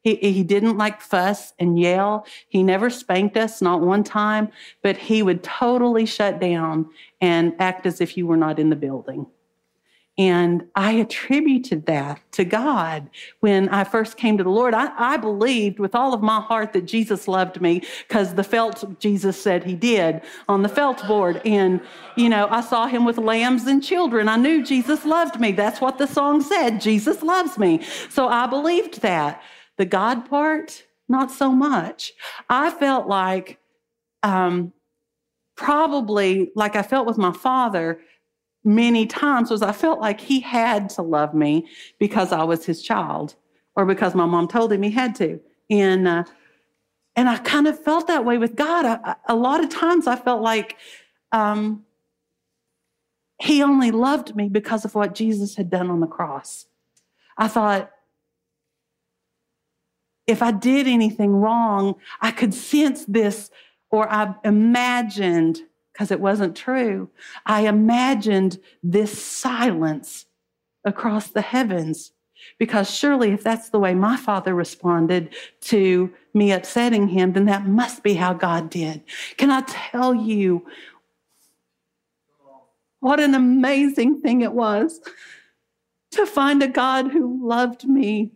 He, 0.00 0.14
he 0.16 0.42
didn't 0.42 0.78
like 0.78 1.00
fuss 1.00 1.52
and 1.58 1.78
yell. 1.78 2.26
He 2.48 2.62
never 2.62 2.88
spanked 2.88 3.36
us, 3.36 3.60
not 3.60 3.80
one 3.80 4.04
time, 4.04 4.50
but 4.82 4.96
he 4.96 5.22
would 5.22 5.42
totally 5.42 6.06
shut 6.06 6.40
down 6.40 6.90
and 7.20 7.54
act 7.58 7.86
as 7.86 8.00
if 8.00 8.16
you 8.16 8.26
were 8.26 8.36
not 8.36 8.58
in 8.58 8.70
the 8.70 8.76
building. 8.76 9.26
And 10.18 10.66
I 10.74 10.92
attributed 10.94 11.86
that 11.86 12.20
to 12.32 12.44
God 12.44 13.08
when 13.38 13.68
I 13.68 13.84
first 13.84 14.16
came 14.16 14.36
to 14.38 14.42
the 14.42 14.50
Lord. 14.50 14.74
I, 14.74 14.90
I 14.98 15.16
believed 15.16 15.78
with 15.78 15.94
all 15.94 16.12
of 16.12 16.22
my 16.22 16.40
heart 16.40 16.72
that 16.72 16.86
Jesus 16.86 17.28
loved 17.28 17.60
me 17.60 17.82
because 18.08 18.34
the 18.34 18.42
felt 18.42 18.98
Jesus 18.98 19.40
said 19.40 19.62
he 19.62 19.76
did 19.76 20.22
on 20.48 20.62
the 20.62 20.68
felt 20.68 21.06
board. 21.06 21.40
And, 21.44 21.80
you 22.16 22.28
know, 22.28 22.48
I 22.50 22.62
saw 22.62 22.88
him 22.88 23.04
with 23.04 23.16
lambs 23.16 23.68
and 23.68 23.80
children. 23.80 24.28
I 24.28 24.36
knew 24.36 24.64
Jesus 24.64 25.04
loved 25.04 25.38
me. 25.38 25.52
That's 25.52 25.80
what 25.80 25.98
the 25.98 26.08
song 26.08 26.42
said 26.42 26.80
Jesus 26.80 27.22
loves 27.22 27.56
me. 27.56 27.82
So 28.10 28.26
I 28.26 28.48
believed 28.48 29.02
that. 29.02 29.40
The 29.78 29.86
God 29.86 30.28
part, 30.28 30.84
not 31.08 31.30
so 31.30 31.50
much. 31.50 32.12
I 32.48 32.70
felt 32.70 33.06
like, 33.08 33.58
um, 34.22 34.72
probably 35.56 36.52
like 36.54 36.76
I 36.76 36.82
felt 36.82 37.06
with 37.06 37.18
my 37.18 37.32
father, 37.32 38.00
many 38.64 39.06
times 39.06 39.50
was 39.50 39.62
I 39.62 39.72
felt 39.72 40.00
like 40.00 40.20
he 40.20 40.40
had 40.40 40.90
to 40.90 41.02
love 41.02 41.34
me 41.34 41.66
because 41.98 42.32
I 42.32 42.44
was 42.44 42.66
his 42.66 42.82
child 42.82 43.34
or 43.74 43.86
because 43.86 44.14
my 44.14 44.26
mom 44.26 44.48
told 44.48 44.72
him 44.72 44.82
he 44.82 44.90
had 44.90 45.14
to. 45.16 45.40
And, 45.70 46.06
uh, 46.06 46.24
and 47.16 47.28
I 47.28 47.38
kind 47.38 47.66
of 47.66 47.82
felt 47.82 48.06
that 48.06 48.24
way 48.24 48.38
with 48.38 48.54
God. 48.54 48.84
I, 48.86 49.16
a 49.28 49.34
lot 49.34 49.62
of 49.62 49.70
times 49.70 50.06
I 50.06 50.16
felt 50.16 50.42
like 50.42 50.76
um, 51.32 51.84
he 53.40 53.62
only 53.62 53.90
loved 53.90 54.36
me 54.36 54.48
because 54.48 54.84
of 54.84 54.94
what 54.94 55.14
Jesus 55.14 55.56
had 55.56 55.70
done 55.70 55.90
on 55.90 56.00
the 56.00 56.06
cross. 56.06 56.66
I 57.36 57.48
thought, 57.48 57.90
if 60.28 60.42
I 60.42 60.52
did 60.52 60.86
anything 60.86 61.32
wrong, 61.32 61.96
I 62.20 62.30
could 62.30 62.52
sense 62.54 63.04
this, 63.06 63.50
or 63.90 64.08
I 64.12 64.34
imagined 64.44 65.62
because 65.92 66.10
it 66.12 66.20
wasn't 66.20 66.54
true. 66.54 67.10
I 67.46 67.62
imagined 67.62 68.60
this 68.82 69.20
silence 69.20 70.26
across 70.84 71.30
the 71.30 71.40
heavens 71.40 72.12
because 72.58 72.88
surely 72.88 73.32
if 73.32 73.42
that's 73.42 73.70
the 73.70 73.80
way 73.80 73.94
my 73.94 74.16
father 74.16 74.54
responded 74.54 75.34
to 75.62 76.12
me 76.34 76.52
upsetting 76.52 77.08
him, 77.08 77.32
then 77.32 77.46
that 77.46 77.66
must 77.66 78.04
be 78.04 78.14
how 78.14 78.32
God 78.32 78.70
did. 78.70 79.02
Can 79.38 79.50
I 79.50 79.62
tell 79.62 80.14
you 80.14 80.64
what 83.00 83.18
an 83.18 83.34
amazing 83.34 84.20
thing 84.20 84.42
it 84.42 84.52
was 84.52 85.00
to 86.12 86.26
find 86.26 86.62
a 86.62 86.68
God 86.68 87.10
who 87.10 87.44
loved 87.44 87.88
me 87.88 88.32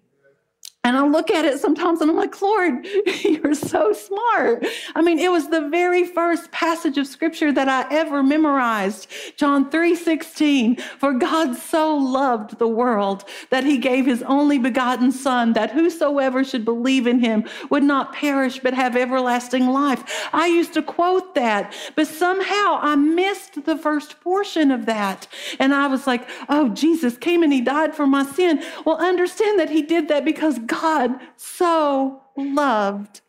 and 0.84 0.96
I 0.96 1.06
look 1.06 1.30
at 1.30 1.44
it 1.44 1.60
sometimes 1.60 2.00
and 2.00 2.10
I'm 2.10 2.16
like, 2.16 2.42
Lord, 2.42 2.84
you're 3.24 3.54
so 3.54 3.92
smart. 3.92 4.66
I 4.96 5.02
mean, 5.02 5.20
it 5.20 5.30
was 5.30 5.48
the 5.48 5.68
very 5.68 6.04
first 6.04 6.50
passage 6.50 6.98
of 6.98 7.06
scripture 7.06 7.52
that 7.52 7.68
I 7.68 7.86
ever 7.94 8.20
memorized. 8.20 9.06
John 9.36 9.70
3 9.70 9.94
16. 9.94 10.76
For 10.98 11.12
God 11.12 11.54
so 11.54 11.94
loved 11.94 12.58
the 12.58 12.66
world 12.66 13.24
that 13.50 13.62
he 13.62 13.78
gave 13.78 14.06
his 14.06 14.24
only 14.24 14.58
begotten 14.58 15.12
Son, 15.12 15.52
that 15.52 15.70
whosoever 15.70 16.42
should 16.42 16.64
believe 16.64 17.06
in 17.06 17.20
him 17.20 17.44
would 17.70 17.84
not 17.84 18.12
perish 18.12 18.58
but 18.58 18.74
have 18.74 18.96
everlasting 18.96 19.68
life. 19.68 20.02
I 20.32 20.48
used 20.48 20.74
to 20.74 20.82
quote 20.82 21.36
that, 21.36 21.74
but 21.94 22.08
somehow 22.08 22.80
I 22.82 22.96
missed 22.96 23.66
the 23.66 23.76
first 23.76 24.20
portion 24.20 24.72
of 24.72 24.86
that. 24.86 25.28
And 25.60 25.72
I 25.72 25.86
was 25.86 26.08
like, 26.08 26.28
oh, 26.48 26.70
Jesus 26.70 27.16
came 27.16 27.44
and 27.44 27.52
he 27.52 27.60
died 27.60 27.94
for 27.94 28.06
my 28.06 28.24
sin. 28.24 28.64
Well, 28.84 28.96
understand 28.96 29.60
that 29.60 29.70
he 29.70 29.82
did 29.82 30.08
that 30.08 30.24
because 30.24 30.58
God 30.72 31.20
so 31.36 32.22
loved 32.36 33.20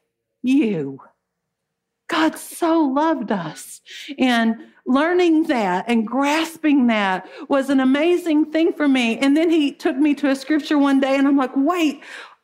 you. 0.42 1.00
God 2.08 2.38
so 2.38 2.80
loved 2.82 3.32
us. 3.32 3.82
And 4.18 4.56
learning 4.86 5.44
that 5.44 5.86
and 5.88 6.08
grasping 6.08 6.88
that 6.88 7.28
was 7.50 7.70
an 7.70 7.80
amazing 7.80 8.52
thing 8.52 8.72
for 8.72 8.88
me. 8.88 9.18
And 9.18 9.36
then 9.36 9.50
he 9.50 9.72
took 9.72 9.98
me 9.98 10.14
to 10.16 10.30
a 10.30 10.36
scripture 10.36 10.78
one 10.78 11.00
day, 11.00 11.18
and 11.18 11.28
I'm 11.28 11.38
like, 11.38 11.56
wait, 11.56 12.02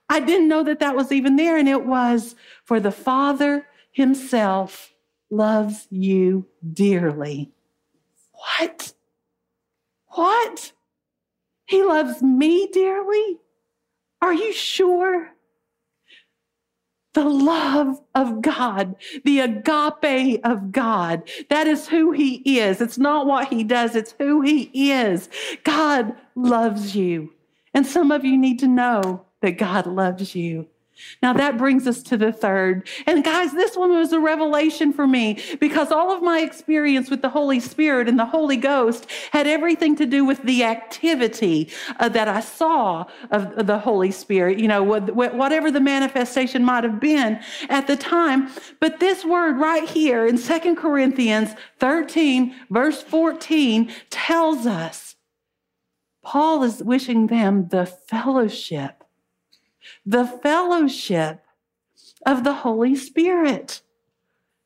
I 0.09 0.19
didn't 0.19 0.47
know 0.47 0.63
that 0.63 0.79
that 0.79 0.95
was 0.95 1.11
even 1.11 1.35
there. 1.35 1.57
And 1.57 1.69
it 1.69 1.85
was, 1.85 2.35
for 2.65 2.79
the 2.79 2.91
Father 2.91 3.67
himself 3.91 4.93
loves 5.29 5.87
you 5.89 6.45
dearly. 6.73 7.51
What? 8.31 8.93
What? 10.07 10.73
He 11.65 11.83
loves 11.83 12.21
me 12.21 12.67
dearly? 12.67 13.37
Are 14.21 14.33
you 14.33 14.53
sure? 14.53 15.29
The 17.13 17.23
love 17.23 17.99
of 18.13 18.41
God, 18.41 18.95
the 19.25 19.39
agape 19.39 20.41
of 20.43 20.71
God. 20.71 21.27
That 21.49 21.67
is 21.67 21.87
who 21.87 22.11
He 22.11 22.59
is. 22.59 22.81
It's 22.81 22.97
not 22.97 23.25
what 23.25 23.47
He 23.47 23.63
does, 23.63 23.95
it's 23.95 24.13
who 24.19 24.41
He 24.41 24.91
is. 24.91 25.29
God 25.63 26.15
loves 26.35 26.95
you. 26.95 27.33
And 27.73 27.85
some 27.85 28.11
of 28.11 28.23
you 28.23 28.37
need 28.37 28.59
to 28.59 28.67
know 28.67 29.25
that 29.41 29.57
God 29.57 29.87
loves 29.87 30.35
you. 30.35 30.67
Now 31.21 31.33
that 31.33 31.57
brings 31.57 31.87
us 31.87 32.01
to 32.03 32.17
the 32.17 32.31
third. 32.31 32.87
And 33.05 33.23
guys, 33.23 33.51
this 33.51 33.75
one 33.75 33.91
was 33.91 34.13
a 34.13 34.19
revelation 34.19 34.93
for 34.93 35.07
me 35.07 35.39
because 35.59 35.91
all 35.91 36.11
of 36.11 36.21
my 36.21 36.41
experience 36.41 37.09
with 37.09 37.21
the 37.21 37.29
Holy 37.29 37.59
Spirit 37.59 38.07
and 38.07 38.17
the 38.17 38.25
Holy 38.25 38.57
Ghost 38.57 39.07
had 39.31 39.47
everything 39.47 39.95
to 39.97 40.05
do 40.05 40.25
with 40.25 40.41
the 40.43 40.63
activity 40.63 41.69
uh, 41.99 42.09
that 42.09 42.27
I 42.27 42.39
saw 42.39 43.05
of 43.31 43.67
the 43.67 43.79
Holy 43.79 44.11
Spirit, 44.11 44.59
you 44.59 44.67
know, 44.67 44.83
whatever 44.83 45.71
the 45.71 45.79
manifestation 45.79 46.63
might 46.63 46.83
have 46.83 46.99
been 46.99 47.39
at 47.69 47.87
the 47.87 47.95
time. 47.95 48.49
But 48.79 48.99
this 48.99 49.25
word 49.25 49.57
right 49.57 49.87
here 49.87 50.25
in 50.25 50.37
Second 50.37 50.75
Corinthians 50.77 51.51
13, 51.79 52.55
verse 52.69 53.01
14, 53.01 53.91
tells 54.09 54.65
us 54.65 55.15
Paul 56.23 56.63
is 56.63 56.83
wishing 56.83 57.27
them 57.27 57.69
the 57.69 57.85
fellowship 57.85 58.98
the 60.05 60.25
fellowship 60.25 61.43
of 62.25 62.43
the 62.43 62.53
Holy 62.53 62.95
Spirit. 62.95 63.81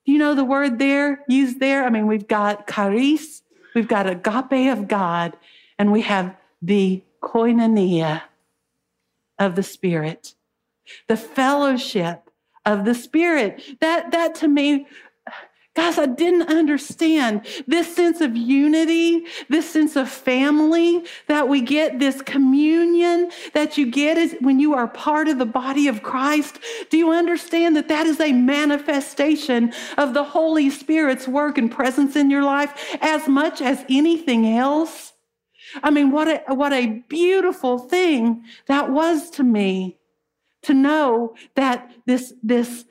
You 0.05 0.17
know 0.17 0.35
the 0.35 0.43
word 0.43 0.79
there 0.79 1.23
used 1.27 1.59
there? 1.59 1.85
I 1.85 1.89
mean, 1.89 2.07
we've 2.07 2.27
got 2.27 2.67
charis, 2.67 3.41
we've 3.73 3.87
got 3.87 4.07
agape 4.07 4.71
of 4.71 4.87
God, 4.87 5.37
and 5.79 5.91
we 5.91 6.01
have 6.01 6.35
the 6.61 7.01
koinonia 7.21 8.23
of 9.39 9.55
the 9.55 9.63
Spirit, 9.63 10.35
the 11.07 11.17
fellowship 11.17 12.29
of 12.65 12.85
the 12.85 12.95
Spirit. 12.95 13.79
That, 13.79 14.11
that 14.11 14.35
to 14.35 14.47
me 14.47 14.87
Guys, 15.75 15.97
I 15.97 16.05
didn't 16.05 16.49
understand 16.49 17.47
this 17.65 17.95
sense 17.95 18.21
of 18.21 18.37
unity, 18.37 19.25
this 19.49 19.67
sense 19.67 19.95
of 19.95 20.07
family 20.07 21.03
that 21.27 21.47
we 21.47 21.61
get, 21.61 21.97
this 21.97 22.21
communion 22.21 23.31
that 23.53 23.75
you 23.75 23.89
get 23.89 24.19
is 24.19 24.35
when 24.39 24.59
you 24.59 24.75
are 24.75 24.87
part 24.87 25.27
of 25.27 25.39
the 25.39 25.47
body 25.47 25.87
of 25.87 26.03
Christ. 26.03 26.59
Do 26.91 26.97
you 26.97 27.11
understand 27.11 27.75
that 27.75 27.87
that 27.87 28.05
is 28.05 28.19
a 28.19 28.33
manifestation 28.33 29.73
of 29.97 30.13
the 30.13 30.23
Holy 30.23 30.69
Spirit's 30.69 31.27
work 31.27 31.57
and 31.57 31.71
presence 31.71 32.15
in 32.15 32.29
your 32.29 32.43
life 32.43 32.95
as 33.01 33.27
much 33.27 33.59
as 33.59 33.83
anything 33.89 34.55
else? 34.55 35.13
I 35.81 35.89
mean, 35.89 36.11
what 36.11 36.27
a, 36.27 36.53
what 36.53 36.71
a 36.71 37.01
beautiful 37.07 37.79
thing 37.79 38.43
that 38.67 38.91
was 38.91 39.31
to 39.31 39.43
me 39.43 39.97
to 40.63 40.75
know 40.75 41.35
that 41.55 41.91
this, 42.05 42.33
this, 42.43 42.85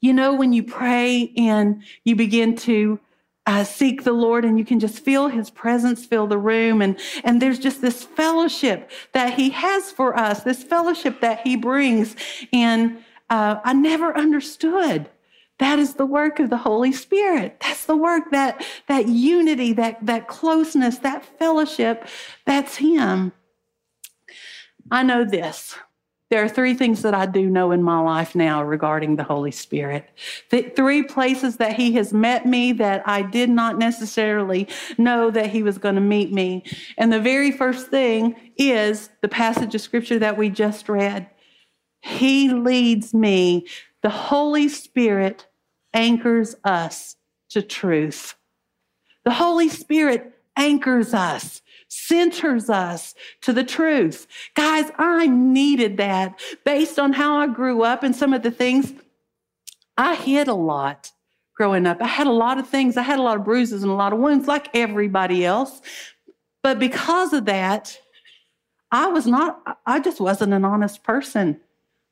you 0.00 0.12
know, 0.12 0.34
when 0.34 0.52
you 0.52 0.62
pray 0.62 1.32
and 1.36 1.82
you 2.04 2.14
begin 2.16 2.56
to 2.56 3.00
uh, 3.46 3.64
seek 3.64 4.04
the 4.04 4.12
Lord 4.12 4.44
and 4.44 4.58
you 4.58 4.64
can 4.64 4.78
just 4.78 4.98
feel 4.98 5.28
his 5.28 5.48
presence 5.48 6.04
fill 6.04 6.26
the 6.26 6.38
room. 6.38 6.82
And, 6.82 6.98
and 7.24 7.40
there's 7.40 7.58
just 7.58 7.80
this 7.80 8.04
fellowship 8.04 8.90
that 9.12 9.34
he 9.34 9.50
has 9.50 9.90
for 9.90 10.16
us, 10.18 10.42
this 10.42 10.62
fellowship 10.62 11.22
that 11.22 11.40
he 11.40 11.56
brings. 11.56 12.14
And 12.52 12.98
uh, 13.30 13.56
I 13.64 13.72
never 13.72 14.16
understood. 14.16 15.08
That 15.58 15.78
is 15.78 15.94
the 15.94 16.06
work 16.06 16.38
of 16.38 16.50
the 16.50 16.58
Holy 16.58 16.92
Spirit. 16.92 17.56
That's 17.60 17.86
the 17.86 17.96
work 17.96 18.30
that, 18.32 18.64
that 18.86 19.08
unity, 19.08 19.72
that, 19.72 20.04
that 20.04 20.28
closeness, 20.28 20.98
that 20.98 21.24
fellowship, 21.38 22.06
that's 22.44 22.76
him. 22.76 23.32
I 24.90 25.02
know 25.02 25.24
this. 25.24 25.74
There 26.30 26.44
are 26.44 26.48
three 26.48 26.74
things 26.74 27.00
that 27.02 27.14
I 27.14 27.24
do 27.24 27.48
know 27.48 27.72
in 27.72 27.82
my 27.82 28.00
life 28.00 28.34
now 28.34 28.62
regarding 28.62 29.16
the 29.16 29.24
Holy 29.24 29.50
Spirit. 29.50 30.10
The 30.50 30.62
three 30.62 31.02
places 31.02 31.56
that 31.56 31.74
He 31.74 31.92
has 31.92 32.12
met 32.12 32.44
me 32.44 32.72
that 32.72 33.02
I 33.06 33.22
did 33.22 33.48
not 33.48 33.78
necessarily 33.78 34.68
know 34.98 35.30
that 35.30 35.50
He 35.50 35.62
was 35.62 35.78
going 35.78 35.94
to 35.94 36.02
meet 36.02 36.30
me. 36.30 36.64
And 36.98 37.10
the 37.10 37.20
very 37.20 37.50
first 37.50 37.88
thing 37.88 38.36
is 38.58 39.08
the 39.22 39.28
passage 39.28 39.74
of 39.74 39.80
Scripture 39.80 40.18
that 40.18 40.36
we 40.36 40.50
just 40.50 40.88
read. 40.90 41.30
He 42.02 42.50
leads 42.50 43.14
me. 43.14 43.66
The 44.02 44.10
Holy 44.10 44.68
Spirit 44.68 45.46
anchors 45.94 46.54
us 46.62 47.16
to 47.50 47.62
truth. 47.62 48.34
The 49.24 49.32
Holy 49.32 49.70
Spirit 49.70 50.34
anchors 50.56 51.14
us 51.14 51.62
centers 51.88 52.70
us 52.70 53.14
to 53.42 53.52
the 53.52 53.64
truth. 53.64 54.26
Guys, 54.54 54.90
I 54.98 55.26
needed 55.26 55.96
that 55.96 56.38
based 56.64 56.98
on 56.98 57.12
how 57.12 57.38
I 57.38 57.46
grew 57.46 57.82
up 57.82 58.02
and 58.02 58.14
some 58.14 58.32
of 58.32 58.42
the 58.42 58.50
things 58.50 58.92
I 59.96 60.14
hid 60.14 60.48
a 60.48 60.54
lot 60.54 61.10
growing 61.54 61.86
up. 61.86 62.00
I 62.00 62.06
had 62.06 62.28
a 62.28 62.32
lot 62.32 62.58
of 62.58 62.68
things. 62.68 62.96
I 62.96 63.02
had 63.02 63.18
a 63.18 63.22
lot 63.22 63.36
of 63.36 63.44
bruises 63.44 63.82
and 63.82 63.90
a 63.90 63.96
lot 63.96 64.12
of 64.12 64.20
wounds 64.20 64.46
like 64.46 64.68
everybody 64.74 65.44
else. 65.44 65.80
But 66.62 66.78
because 66.78 67.32
of 67.32 67.46
that, 67.46 67.98
I 68.92 69.08
was 69.08 69.26
not, 69.26 69.78
I 69.84 69.98
just 69.98 70.20
wasn't 70.20 70.54
an 70.54 70.64
honest 70.64 71.02
person. 71.02 71.60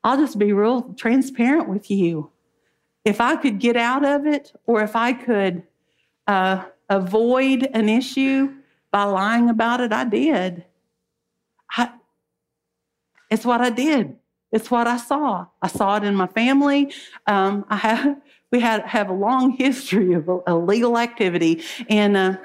I'll 0.03 0.17
just 0.17 0.37
be 0.37 0.53
real 0.53 0.93
transparent 0.93 1.69
with 1.69 1.89
you. 1.89 2.29
If 3.05 3.21
I 3.21 3.37
could 3.37 3.59
get 3.59 3.77
out 3.77 4.03
of 4.03 4.25
it 4.25 4.51
or 4.65 4.81
if 4.81 4.95
I 4.95 5.13
could 5.13 5.63
uh, 6.27 6.65
avoid 6.89 7.69
an 7.73 7.87
issue, 7.87 8.53
by 8.91 9.03
lying 9.03 9.49
about 9.49 9.81
it, 9.81 9.91
I 9.91 10.05
did. 10.05 10.65
I, 11.71 11.91
it's 13.29 13.45
what 13.45 13.61
I 13.61 13.69
did. 13.69 14.15
It's 14.51 14.71
what 14.71 14.87
I 14.87 14.97
saw. 14.97 15.47
I 15.61 15.67
saw 15.67 15.97
it 15.97 16.03
in 16.03 16.15
my 16.15 16.27
family. 16.27 16.93
Um, 17.25 17.65
I 17.69 17.77
have 17.77 18.21
we 18.51 18.61
had 18.61 18.83
have 18.83 19.09
a 19.09 19.13
long 19.13 19.51
history 19.51 20.13
of 20.13 20.29
illegal 20.47 20.97
activity, 20.97 21.61
and 21.89 22.15
uh, 22.15 22.37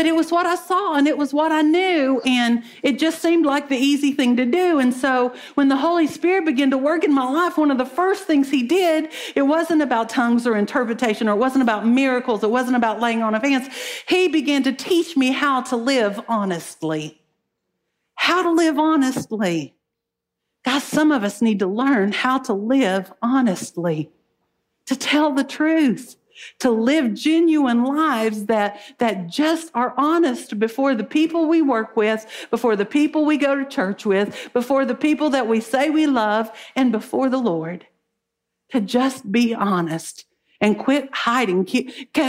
but 0.00 0.06
it 0.06 0.16
was 0.16 0.32
what 0.32 0.46
I 0.46 0.54
saw 0.54 0.94
and 0.94 1.06
it 1.06 1.18
was 1.18 1.34
what 1.34 1.52
I 1.52 1.60
knew. 1.60 2.22
And 2.24 2.64
it 2.82 2.98
just 2.98 3.20
seemed 3.20 3.44
like 3.44 3.68
the 3.68 3.76
easy 3.76 4.12
thing 4.12 4.34
to 4.38 4.46
do. 4.46 4.78
And 4.78 4.94
so 4.94 5.34
when 5.56 5.68
the 5.68 5.76
Holy 5.76 6.06
Spirit 6.06 6.46
began 6.46 6.70
to 6.70 6.78
work 6.78 7.04
in 7.04 7.12
my 7.12 7.30
life, 7.30 7.58
one 7.58 7.70
of 7.70 7.76
the 7.76 7.84
first 7.84 8.24
things 8.24 8.48
He 8.48 8.62
did, 8.62 9.10
it 9.34 9.42
wasn't 9.42 9.82
about 9.82 10.08
tongues 10.08 10.46
or 10.46 10.56
interpretation 10.56 11.28
or 11.28 11.32
it 11.32 11.38
wasn't 11.38 11.60
about 11.60 11.86
miracles. 11.86 12.42
It 12.42 12.50
wasn't 12.50 12.76
about 12.76 12.98
laying 12.98 13.22
on 13.22 13.34
of 13.34 13.42
hands. 13.42 13.68
He 14.08 14.26
began 14.28 14.62
to 14.62 14.72
teach 14.72 15.18
me 15.18 15.32
how 15.32 15.60
to 15.64 15.76
live 15.76 16.18
honestly. 16.28 17.20
How 18.14 18.42
to 18.42 18.50
live 18.50 18.78
honestly. 18.78 19.74
Guys, 20.64 20.82
some 20.82 21.12
of 21.12 21.24
us 21.24 21.42
need 21.42 21.58
to 21.58 21.66
learn 21.66 22.12
how 22.12 22.38
to 22.38 22.54
live 22.54 23.12
honestly, 23.20 24.08
to 24.86 24.96
tell 24.96 25.34
the 25.34 25.44
truth 25.44 26.16
to 26.60 26.70
live 26.70 27.14
genuine 27.14 27.84
lives 27.84 28.46
that, 28.46 28.80
that 28.98 29.28
just 29.28 29.70
are 29.74 29.94
honest 29.96 30.58
before 30.58 30.94
the 30.94 31.04
people 31.04 31.48
we 31.48 31.62
work 31.62 31.96
with, 31.96 32.26
before 32.50 32.76
the 32.76 32.86
people 32.86 33.24
we 33.24 33.36
go 33.36 33.54
to 33.54 33.64
church 33.64 34.06
with, 34.06 34.50
before 34.52 34.84
the 34.84 34.94
people 34.94 35.30
that 35.30 35.46
we 35.48 35.60
say 35.60 35.90
we 35.90 36.06
love, 36.06 36.50
and 36.76 36.92
before 36.92 37.28
the 37.28 37.38
Lord. 37.38 37.86
To 38.72 38.80
just 38.80 39.32
be 39.32 39.54
honest 39.54 40.26
and 40.60 40.78
quit 40.78 41.08
hiding. 41.12 41.66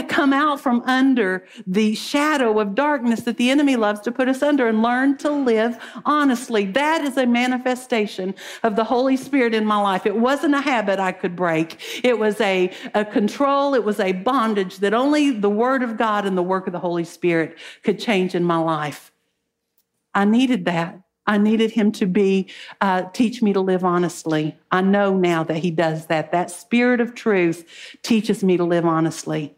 Come 0.08 0.32
out 0.32 0.60
from 0.60 0.82
under 0.82 1.44
the 1.66 1.94
shadow 1.94 2.58
of 2.58 2.74
darkness 2.74 3.22
that 3.22 3.36
the 3.36 3.50
enemy 3.50 3.76
loves 3.76 4.00
to 4.00 4.12
put 4.12 4.28
us 4.28 4.42
under 4.42 4.66
and 4.66 4.82
learn 4.82 5.18
to 5.18 5.30
live 5.30 5.78
honestly. 6.04 6.66
That 6.66 7.02
is 7.02 7.16
a 7.16 7.26
manifestation 7.26 8.34
of 8.62 8.76
the 8.76 8.84
Holy 8.84 9.16
Spirit 9.16 9.54
in 9.54 9.66
my 9.66 9.80
life. 9.80 10.06
It 10.06 10.16
wasn't 10.16 10.54
a 10.54 10.60
habit 10.60 10.98
I 10.98 11.12
could 11.12 11.36
break, 11.36 12.02
it 12.04 12.18
was 12.18 12.40
a, 12.40 12.70
a 12.94 13.04
control, 13.04 13.74
it 13.74 13.84
was 13.84 14.00
a 14.00 14.12
bondage 14.12 14.78
that 14.78 14.94
only 14.94 15.30
the 15.30 15.50
Word 15.50 15.82
of 15.82 15.96
God 15.96 16.24
and 16.24 16.36
the 16.36 16.42
work 16.42 16.66
of 16.66 16.72
the 16.72 16.78
Holy 16.78 17.04
Spirit 17.04 17.58
could 17.82 17.98
change 17.98 18.34
in 18.34 18.44
my 18.44 18.58
life. 18.58 19.12
I 20.14 20.24
needed 20.24 20.64
that. 20.66 21.01
I 21.26 21.38
needed 21.38 21.70
him 21.70 21.92
to 21.92 22.06
be, 22.06 22.48
uh, 22.80 23.02
teach 23.12 23.42
me 23.42 23.52
to 23.52 23.60
live 23.60 23.84
honestly. 23.84 24.56
I 24.70 24.80
know 24.80 25.16
now 25.16 25.44
that 25.44 25.58
he 25.58 25.70
does 25.70 26.06
that. 26.06 26.32
That 26.32 26.50
spirit 26.50 27.00
of 27.00 27.14
truth 27.14 27.96
teaches 28.02 28.42
me 28.42 28.56
to 28.56 28.64
live 28.64 28.84
honestly. 28.84 29.54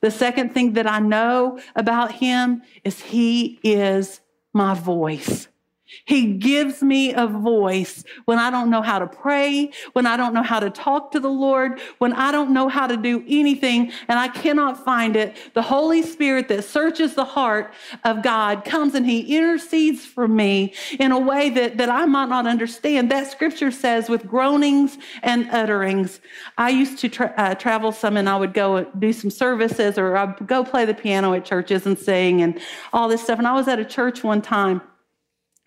The 0.00 0.10
second 0.10 0.54
thing 0.54 0.74
that 0.74 0.86
I 0.86 1.00
know 1.00 1.58
about 1.74 2.12
him 2.12 2.62
is 2.84 3.00
he 3.00 3.58
is 3.62 4.20
my 4.52 4.74
voice. 4.74 5.48
He 6.04 6.34
gives 6.34 6.82
me 6.82 7.14
a 7.14 7.26
voice 7.26 8.04
when 8.26 8.38
I 8.38 8.50
don't 8.50 8.70
know 8.70 8.82
how 8.82 8.98
to 8.98 9.06
pray, 9.06 9.70
when 9.94 10.06
I 10.06 10.16
don't 10.16 10.34
know 10.34 10.42
how 10.42 10.60
to 10.60 10.70
talk 10.70 11.12
to 11.12 11.20
the 11.20 11.30
Lord, 11.30 11.80
when 11.98 12.12
I 12.12 12.30
don't 12.30 12.50
know 12.50 12.68
how 12.68 12.86
to 12.86 12.96
do 12.96 13.24
anything 13.26 13.92
and 14.08 14.18
I 14.18 14.28
cannot 14.28 14.84
find 14.84 15.16
it. 15.16 15.36
The 15.54 15.62
Holy 15.62 16.02
Spirit 16.02 16.48
that 16.48 16.64
searches 16.64 17.14
the 17.14 17.24
heart 17.24 17.72
of 18.04 18.22
God 18.22 18.64
comes 18.64 18.94
and 18.94 19.06
He 19.06 19.36
intercedes 19.36 20.04
for 20.04 20.28
me 20.28 20.74
in 20.98 21.12
a 21.12 21.18
way 21.18 21.50
that, 21.50 21.78
that 21.78 21.88
I 21.88 22.04
might 22.04 22.28
not 22.28 22.46
understand. 22.46 23.10
That 23.10 23.30
scripture 23.30 23.70
says, 23.70 24.08
with 24.08 24.26
groanings 24.26 24.98
and 25.22 25.48
utterings. 25.50 26.20
I 26.58 26.70
used 26.70 26.98
to 26.98 27.08
tra- 27.08 27.34
uh, 27.36 27.54
travel 27.54 27.92
some 27.92 28.16
and 28.16 28.28
I 28.28 28.36
would 28.36 28.52
go 28.54 28.84
do 28.98 29.12
some 29.12 29.30
services 29.30 29.98
or 29.98 30.16
I'd 30.16 30.46
go 30.46 30.64
play 30.64 30.84
the 30.84 30.94
piano 30.94 31.32
at 31.34 31.44
churches 31.44 31.86
and 31.86 31.98
sing 31.98 32.42
and 32.42 32.60
all 32.92 33.08
this 33.08 33.22
stuff. 33.22 33.38
And 33.38 33.46
I 33.46 33.54
was 33.54 33.68
at 33.68 33.78
a 33.78 33.84
church 33.84 34.22
one 34.22 34.42
time 34.42 34.82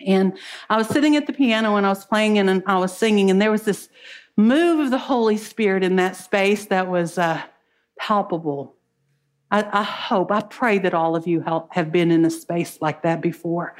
and 0.05 0.37
I 0.69 0.77
was 0.77 0.87
sitting 0.87 1.15
at 1.15 1.27
the 1.27 1.33
piano 1.33 1.75
and 1.75 1.85
I 1.85 1.89
was 1.89 2.05
playing 2.05 2.37
and 2.37 2.63
I 2.65 2.77
was 2.77 2.95
singing, 2.95 3.29
and 3.29 3.41
there 3.41 3.51
was 3.51 3.63
this 3.63 3.89
move 4.37 4.79
of 4.79 4.91
the 4.91 4.97
Holy 4.97 5.37
Spirit 5.37 5.83
in 5.83 5.95
that 5.97 6.15
space 6.15 6.65
that 6.65 6.87
was 6.87 7.17
uh, 7.17 7.41
palpable. 7.99 8.75
I, 9.51 9.67
I, 9.79 9.83
hope, 9.83 10.31
I 10.31 10.41
pray 10.41 10.79
that 10.79 10.93
all 10.93 11.15
of 11.15 11.27
you 11.27 11.43
have 11.71 11.91
been 11.91 12.09
in 12.09 12.23
a 12.23 12.31
space 12.31 12.77
like 12.81 13.03
that 13.03 13.21
before, 13.21 13.75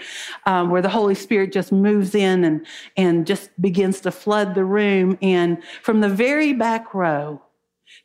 um, 0.46 0.70
where 0.70 0.82
the 0.82 0.90
Holy 0.90 1.16
Spirit 1.16 1.54
just 1.54 1.72
moves 1.72 2.14
in 2.14 2.44
and, 2.44 2.66
and 2.98 3.26
just 3.26 3.50
begins 3.62 4.02
to 4.02 4.12
flood 4.12 4.54
the 4.54 4.66
room. 4.66 5.18
And 5.22 5.64
from 5.82 6.02
the 6.02 6.10
very 6.10 6.52
back 6.52 6.94
row, 6.94 7.42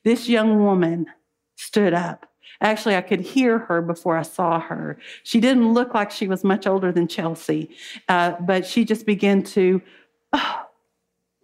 this 0.05 0.29
young 0.29 0.63
woman 0.63 1.07
stood 1.57 1.93
up. 1.93 2.27
Actually, 2.61 2.97
I 2.97 3.03
could 3.03 3.21
hear 3.21 3.59
her 3.59 3.83
before 3.83 4.17
I 4.17 4.23
saw 4.23 4.61
her. 4.61 4.99
She 5.23 5.41
didn't 5.41 5.73
look 5.73 5.95
like 5.95 6.11
she 6.11 6.29
was 6.29 6.45
much 6.45 6.67
older 6.67 6.93
than 6.93 7.09
Chelsea, 7.09 7.71
uh, 8.09 8.33
but 8.41 8.67
she 8.67 8.85
just 8.85 9.07
began 9.07 9.43
to, 9.43 9.83
oh, 10.33 10.63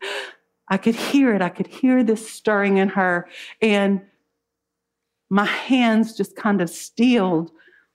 I 0.68 0.78
could 0.78 0.94
hear 0.94 1.34
it. 1.34 1.42
I 1.42 1.50
could 1.50 1.66
hear 1.66 2.02
this 2.02 2.30
stirring 2.30 2.78
in 2.78 2.88
her. 2.90 3.28
And 3.60 4.00
my 5.28 5.44
hands 5.44 6.16
just 6.16 6.34
kind 6.36 6.62
of 6.62 6.70
steeled 6.70 7.50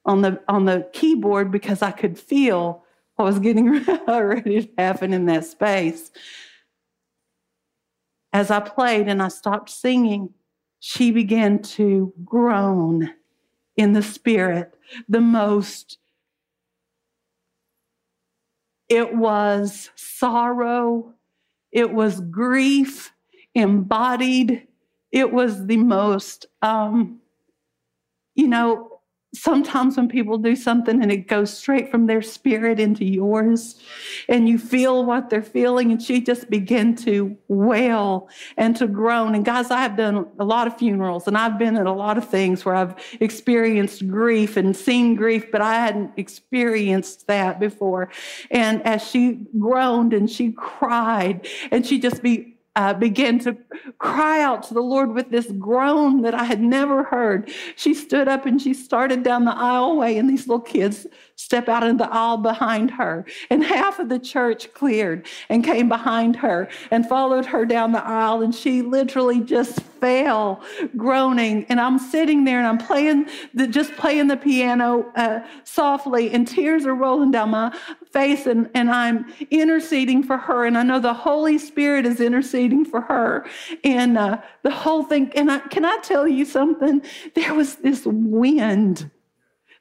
on 0.06 0.22
the 0.22 0.42
on 0.48 0.66
the 0.66 0.88
keyboard 0.94 1.52
because 1.52 1.82
I 1.82 1.92
could 1.92 2.18
feel 2.18 2.84
what 3.16 3.26
was 3.26 3.40
getting 3.40 3.70
ready 4.08 4.64
to 4.64 4.70
happen 4.78 5.14
in 5.14 5.26
that 5.26 5.46
space. 5.46 6.12
As 8.32 8.52
I 8.52 8.60
played 8.60 9.08
and 9.08 9.22
I 9.22 9.28
stopped 9.28 9.70
singing, 9.70 10.34
she 10.80 11.12
began 11.12 11.62
to 11.62 12.14
groan 12.24 13.14
in 13.76 13.94
the 13.94 14.04
spirit, 14.04 14.74
the 15.08 15.22
most. 15.22 15.98
It 18.90 19.16
was 19.16 19.90
sorrow, 19.96 21.14
it 21.72 21.92
was 21.92 22.22
grief 22.22 23.12
embodied, 23.54 24.68
it 25.12 25.32
was 25.32 25.66
the 25.66 25.78
most 25.78 26.46
um, 26.62 27.20
you 28.38 28.48
know, 28.48 28.97
sometimes 29.36 29.98
when 29.98 30.08
people 30.08 30.38
do 30.38 30.56
something 30.56 31.02
and 31.02 31.12
it 31.12 31.28
goes 31.28 31.52
straight 31.56 31.92
from 31.92 32.08
their 32.08 32.22
spirit 32.22 32.80
into 32.80 33.04
yours 33.04 33.80
and 34.30 34.48
you 34.48 34.58
feel 34.58 35.06
what 35.06 35.30
they're 35.30 35.44
feeling 35.44 35.92
and 35.92 36.02
she 36.02 36.22
just 36.22 36.50
began 36.50 36.96
to 36.96 37.38
wail 37.50 38.30
and 38.56 38.76
to 38.78 38.88
groan. 38.88 39.36
And 39.36 39.44
guys 39.44 39.70
i 39.70 39.82
have 39.82 39.98
done 39.98 40.28
a 40.40 40.46
lot 40.46 40.66
of 40.68 40.78
funerals 40.78 41.28
and 41.28 41.38
i've 41.38 41.60
been 41.60 41.76
at 41.76 41.86
a 41.86 41.92
lot 41.92 42.18
of 42.18 42.28
things 42.28 42.64
where 42.64 42.76
i've 42.76 42.96
experienced 43.20 44.08
grief 44.08 44.56
and 44.56 44.76
seen 44.76 45.16
grief 45.16 45.52
but 45.52 45.62
i 45.62 45.74
hadn't 45.74 46.12
experienced 46.18 47.28
that 47.28 47.60
before. 47.60 48.10
And 48.50 48.82
as 48.86 49.06
she 49.06 49.46
groaned 49.60 50.14
and 50.14 50.30
she 50.30 50.54
cried 50.54 51.48
and 51.72 51.86
she 51.86 52.00
just 52.00 52.24
be 52.24 52.57
uh, 52.78 52.94
began 52.94 53.40
to 53.40 53.58
cry 53.98 54.40
out 54.40 54.62
to 54.62 54.76
the 54.76 54.82
Lord 54.82 55.12
with 55.12 55.32
this 55.32 55.48
groan 55.54 56.22
that 56.22 56.36
I 56.36 56.44
had 56.44 56.62
never 56.62 57.04
heard. 57.04 57.50
She 57.76 57.96
stood 57.96 58.28
up 58.28 58.46
and 58.46 58.62
she 58.62 58.76
started 58.76 59.24
down 59.24 59.46
the 59.46 59.52
aisleway, 59.52 60.20
and 60.20 60.30
these 60.30 60.48
little 60.48 60.62
kids 60.62 61.08
step 61.38 61.70
out 61.70 61.84
in 61.84 61.98
the 61.98 62.12
aisle 62.12 62.38
behind 62.38 62.92
her. 62.92 63.24
And 63.50 63.64
half 63.64 64.00
of 64.00 64.10
the 64.10 64.20
church 64.20 64.74
cleared 64.74 65.28
and 65.50 65.64
came 65.64 65.88
behind 65.88 66.36
her 66.38 66.68
and 66.92 67.08
followed 67.08 67.46
her 67.46 67.64
down 67.66 67.92
the 67.92 68.06
aisle. 68.06 68.42
And 68.42 68.54
she 68.54 68.82
literally 68.82 69.40
just 69.40 69.80
fell 69.80 70.62
groaning. 70.98 71.66
And 71.70 71.80
I'm 71.80 72.00
sitting 72.00 72.44
there 72.44 72.58
and 72.58 72.68
I'm 72.68 72.80
playing, 72.80 73.30
the, 73.54 73.68
just 73.68 73.96
playing 73.96 74.28
the 74.28 74.38
piano 74.38 75.12
uh, 75.16 75.42
softly, 75.64 76.32
and 76.32 76.48
tears 76.48 76.86
are 76.86 76.96
rolling 76.96 77.32
down 77.32 77.52
my 77.52 77.78
face 78.12 78.48
and, 78.48 78.70
and 78.74 78.90
I'm 78.90 79.32
interceding 79.52 80.24
for 80.24 80.38
her. 80.38 80.66
And 80.66 80.78
I 80.78 80.84
know 80.84 81.00
the 81.00 81.14
Holy 81.14 81.60
Spirit 81.60 82.06
is 82.08 82.20
interceding 82.20 82.84
for 82.84 83.02
her. 83.02 83.46
And 83.84 84.18
uh, 84.18 84.42
the 84.64 84.72
whole 84.72 85.04
thing, 85.04 85.32
and 85.36 85.52
I, 85.52 85.60
can 85.60 85.86
I 85.86 85.98
tell 86.02 86.28
you 86.28 86.46
something? 86.46 87.02
There 87.36 87.54
was 87.54 87.76
this 87.76 88.06
wind. 88.06 89.12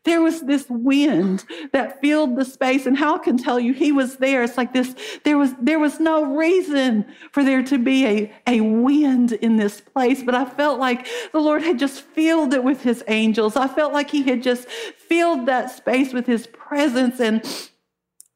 There 0.06 0.22
was 0.22 0.40
this 0.42 0.66
wind 0.70 1.44
that 1.72 2.00
filled 2.00 2.36
the 2.36 2.44
space, 2.44 2.86
and 2.86 2.96
Hal 2.96 3.18
can 3.18 3.36
tell 3.36 3.58
you 3.58 3.74
he 3.74 3.90
was 3.90 4.16
there. 4.16 4.44
It's 4.44 4.56
like 4.56 4.72
this, 4.72 4.94
there 5.24 5.36
was 5.36 5.52
there 5.60 5.80
was 5.80 5.98
no 5.98 6.22
reason 6.36 7.04
for 7.32 7.42
there 7.42 7.62
to 7.64 7.76
be 7.76 8.06
a, 8.06 8.32
a 8.46 8.60
wind 8.60 9.32
in 9.32 9.56
this 9.56 9.80
place, 9.80 10.22
but 10.22 10.34
I 10.34 10.44
felt 10.44 10.78
like 10.78 11.08
the 11.32 11.40
Lord 11.40 11.62
had 11.62 11.78
just 11.78 12.02
filled 12.02 12.54
it 12.54 12.62
with 12.62 12.82
his 12.82 13.02
angels. 13.08 13.56
I 13.56 13.66
felt 13.66 13.92
like 13.92 14.08
he 14.08 14.22
had 14.22 14.42
just 14.44 14.68
filled 14.68 15.46
that 15.46 15.70
space 15.72 16.12
with 16.12 16.26
his 16.26 16.46
presence 16.46 17.20
and 17.20 17.44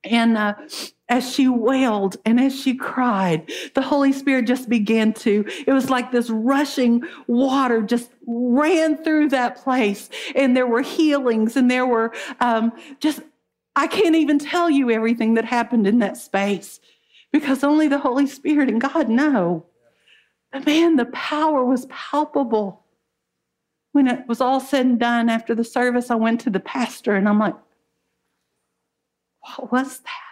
and 0.02 0.37
uh, 0.37 0.54
as 1.11 1.29
she 1.29 1.49
wailed 1.49 2.16
and 2.25 2.40
as 2.40 2.59
she 2.59 2.75
cried, 2.75 3.51
the 3.75 3.83
Holy 3.83 4.12
Spirit 4.12 4.46
just 4.46 4.68
began 4.68 5.12
to, 5.12 5.44
it 5.66 5.73
was 5.73 5.90
like 5.90 6.12
this 6.12 6.31
rushing 6.31 7.03
water 7.27 7.83
just 7.83 8.11
ran 8.27 8.96
through 9.03 9.29
that 9.31 9.57
place. 9.57 10.09
And 10.37 10.57
there 10.57 10.68
were 10.68 10.83
healings 10.83 11.57
and 11.57 11.68
there 11.68 11.87
were 11.87 12.14
um, 12.38 12.73
just, 13.01 13.20
I 13.75 13.88
can't 13.88 14.14
even 14.14 14.38
tell 14.38 14.70
you 14.70 14.90
everything 14.90 15.35
that 15.35 15.44
happened 15.44 15.87
in 15.88 15.99
that 15.99 16.16
space 16.16 16.81
because 17.33 17.64
only 17.64 17.88
the 17.88 17.99
Holy 17.99 18.27
Spirit 18.27 18.68
and 18.68 18.81
God 18.81 19.09
know. 19.09 19.66
But 20.53 20.64
man, 20.64 20.94
the 20.94 21.07
power 21.07 21.64
was 21.64 21.87
palpable. 21.87 22.85
When 23.92 24.07
it 24.07 24.29
was 24.29 24.40
all 24.40 24.61
said 24.61 24.87
and 24.87 25.01
done 25.01 25.29
after 25.29 25.57
the 25.57 25.64
service, 25.64 26.11
I 26.11 26.14
went 26.14 26.40
to 26.42 26.51
the 26.51 26.61
pastor 26.61 27.16
and 27.16 27.29
I'm 27.29 27.40
like, 27.40 27.57
what 29.40 29.73
was 29.73 29.99
that? 29.99 30.30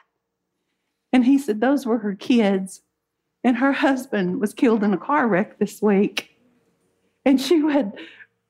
And 1.12 1.25
he 1.25 1.38
said, 1.38 1.61
Those 1.61 1.87
were 1.87 1.99
her 1.99 2.14
kids. 2.14 2.83
And 3.44 3.57
her 3.57 3.73
husband 3.73 4.40
was 4.40 4.53
killed 4.53 4.83
in 4.83 4.92
a 4.92 4.99
car 4.99 5.29
wreck 5.29 5.59
this 5.59 5.81
week. 5.81 6.37
And 7.25 7.40
she 7.40 7.61
had 7.61 7.92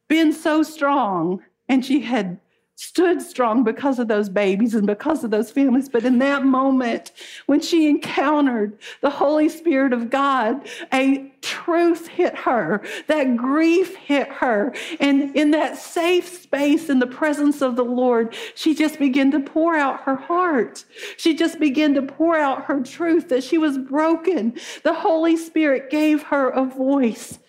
been 0.08 0.32
so 0.32 0.62
strong 0.62 1.42
and 1.68 1.84
she 1.84 2.00
had 2.00 2.40
stood 2.78 3.20
strong 3.20 3.64
because 3.64 3.98
of 3.98 4.06
those 4.06 4.28
babies 4.28 4.72
and 4.72 4.86
because 4.86 5.24
of 5.24 5.32
those 5.32 5.50
families. 5.50 5.88
But 5.88 6.04
in 6.04 6.20
that 6.20 6.44
moment, 6.44 7.10
when 7.46 7.60
she 7.60 7.88
encountered 7.88 8.78
the 9.00 9.10
Holy 9.10 9.48
Spirit 9.48 9.92
of 9.92 10.10
God, 10.10 10.68
a 10.92 11.28
truth 11.40 12.06
hit 12.06 12.36
her, 12.36 12.80
that 13.08 13.36
grief 13.36 13.96
hit 13.96 14.28
her. 14.28 14.72
And 15.00 15.34
in 15.34 15.50
that 15.50 15.76
safe 15.76 16.28
space 16.28 16.88
in 16.88 17.00
the 17.00 17.06
presence 17.08 17.62
of 17.62 17.74
the 17.74 17.84
Lord, 17.84 18.36
she 18.54 18.76
just 18.76 19.00
began 19.00 19.32
to 19.32 19.40
pour 19.40 19.74
out 19.74 20.02
her 20.02 20.14
heart. 20.14 20.84
She 21.16 21.34
just 21.34 21.58
began 21.58 21.94
to 21.94 22.02
pour 22.02 22.36
out 22.36 22.66
her 22.66 22.80
truth 22.80 23.28
that 23.30 23.42
she 23.42 23.58
was 23.58 23.76
broken. 23.76 24.54
The 24.84 24.94
Holy 24.94 25.36
Spirit 25.36 25.90
gave 25.90 26.22
her 26.22 26.50
a 26.50 26.64
voice 26.64 27.40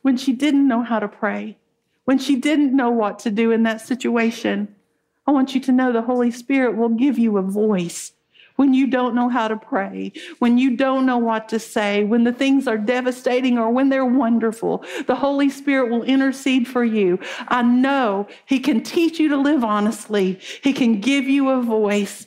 when 0.00 0.16
she 0.16 0.32
didn't 0.32 0.66
know 0.66 0.82
how 0.82 1.00
to 1.00 1.06
pray 1.06 1.58
when 2.10 2.18
she 2.18 2.34
didn't 2.34 2.74
know 2.74 2.90
what 2.90 3.20
to 3.20 3.30
do 3.30 3.52
in 3.52 3.62
that 3.62 3.80
situation. 3.80 4.66
I 5.28 5.30
want 5.30 5.54
you 5.54 5.60
to 5.60 5.70
know 5.70 5.92
the 5.92 6.02
Holy 6.02 6.32
Spirit 6.32 6.76
will 6.76 6.88
give 6.88 7.20
you 7.20 7.38
a 7.38 7.42
voice 7.42 8.14
when 8.56 8.74
you 8.74 8.88
don't 8.88 9.14
know 9.14 9.28
how 9.28 9.46
to 9.46 9.56
pray, 9.56 10.10
when 10.40 10.58
you 10.58 10.76
don't 10.76 11.06
know 11.06 11.18
what 11.18 11.48
to 11.50 11.60
say, 11.60 12.02
when 12.02 12.24
the 12.24 12.32
things 12.32 12.66
are 12.66 12.76
devastating 12.76 13.58
or 13.58 13.70
when 13.70 13.90
they're 13.90 14.04
wonderful. 14.04 14.84
The 15.06 15.14
Holy 15.14 15.50
Spirit 15.50 15.88
will 15.88 16.02
intercede 16.02 16.66
for 16.66 16.84
you. 16.84 17.20
I 17.46 17.62
know 17.62 18.26
He 18.44 18.58
can 18.58 18.82
teach 18.82 19.20
you 19.20 19.28
to 19.28 19.36
live 19.36 19.62
honestly, 19.62 20.40
He 20.64 20.72
can 20.72 21.00
give 21.00 21.28
you 21.28 21.48
a 21.50 21.62
voice 21.62 22.26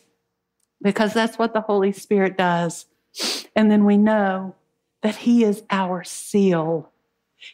because 0.81 1.13
that's 1.13 1.37
what 1.37 1.51
the 1.51 1.59
Holy 1.59 1.91
Spirit 1.91 2.37
does. 2.37 2.85
And 3.53 3.69
then 3.69 3.83
we 3.83 3.97
know 3.97 4.55
that 5.01 5.17
He 5.17 5.43
is 5.43 5.61
our 5.69 6.05
seal. 6.05 6.92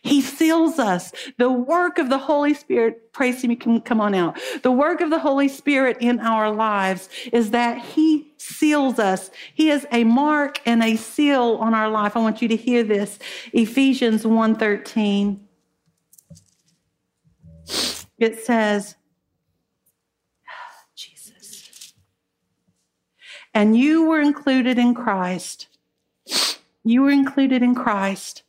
He 0.02 0.22
seals 0.22 0.80
us. 0.80 1.12
The 1.38 1.52
work 1.52 1.98
of 1.98 2.10
the 2.10 2.18
Holy 2.18 2.54
Spirit, 2.54 3.12
praise 3.12 3.44
Him, 3.44 3.56
can 3.56 3.82
come 3.82 4.00
on 4.00 4.16
out. 4.16 4.40
The 4.62 4.72
work 4.72 5.02
of 5.02 5.10
the 5.10 5.20
Holy 5.20 5.48
Spirit 5.48 5.98
in 6.00 6.20
our 6.20 6.52
lives 6.52 7.10
is 7.34 7.52
that 7.52 7.80
He 7.80 8.32
seals 8.38 9.00
us. 9.00 9.32
He 9.54 9.70
is 9.70 9.86
a 9.92 10.04
mark 10.04 10.62
and 10.66 10.84
a 10.84 10.96
seal 10.96 11.58
on 11.60 11.74
our 11.74 11.90
life. 11.90 12.16
I 12.16 12.20
want 12.20 12.42
you 12.42 12.48
to 12.48 12.56
hear 12.56 12.84
this. 12.84 13.20
Ephesians 13.54 14.24
1:13. 14.24 15.40
It 18.18 18.44
says, 18.44 18.96
Jesus. 20.96 21.94
And 23.54 23.78
you 23.78 24.06
were 24.06 24.20
included 24.20 24.78
in 24.78 24.94
Christ. 24.94 25.68
You 26.84 27.02
were 27.04 27.12
included 27.12 27.62
in 27.64 27.76
Christ 27.76 28.44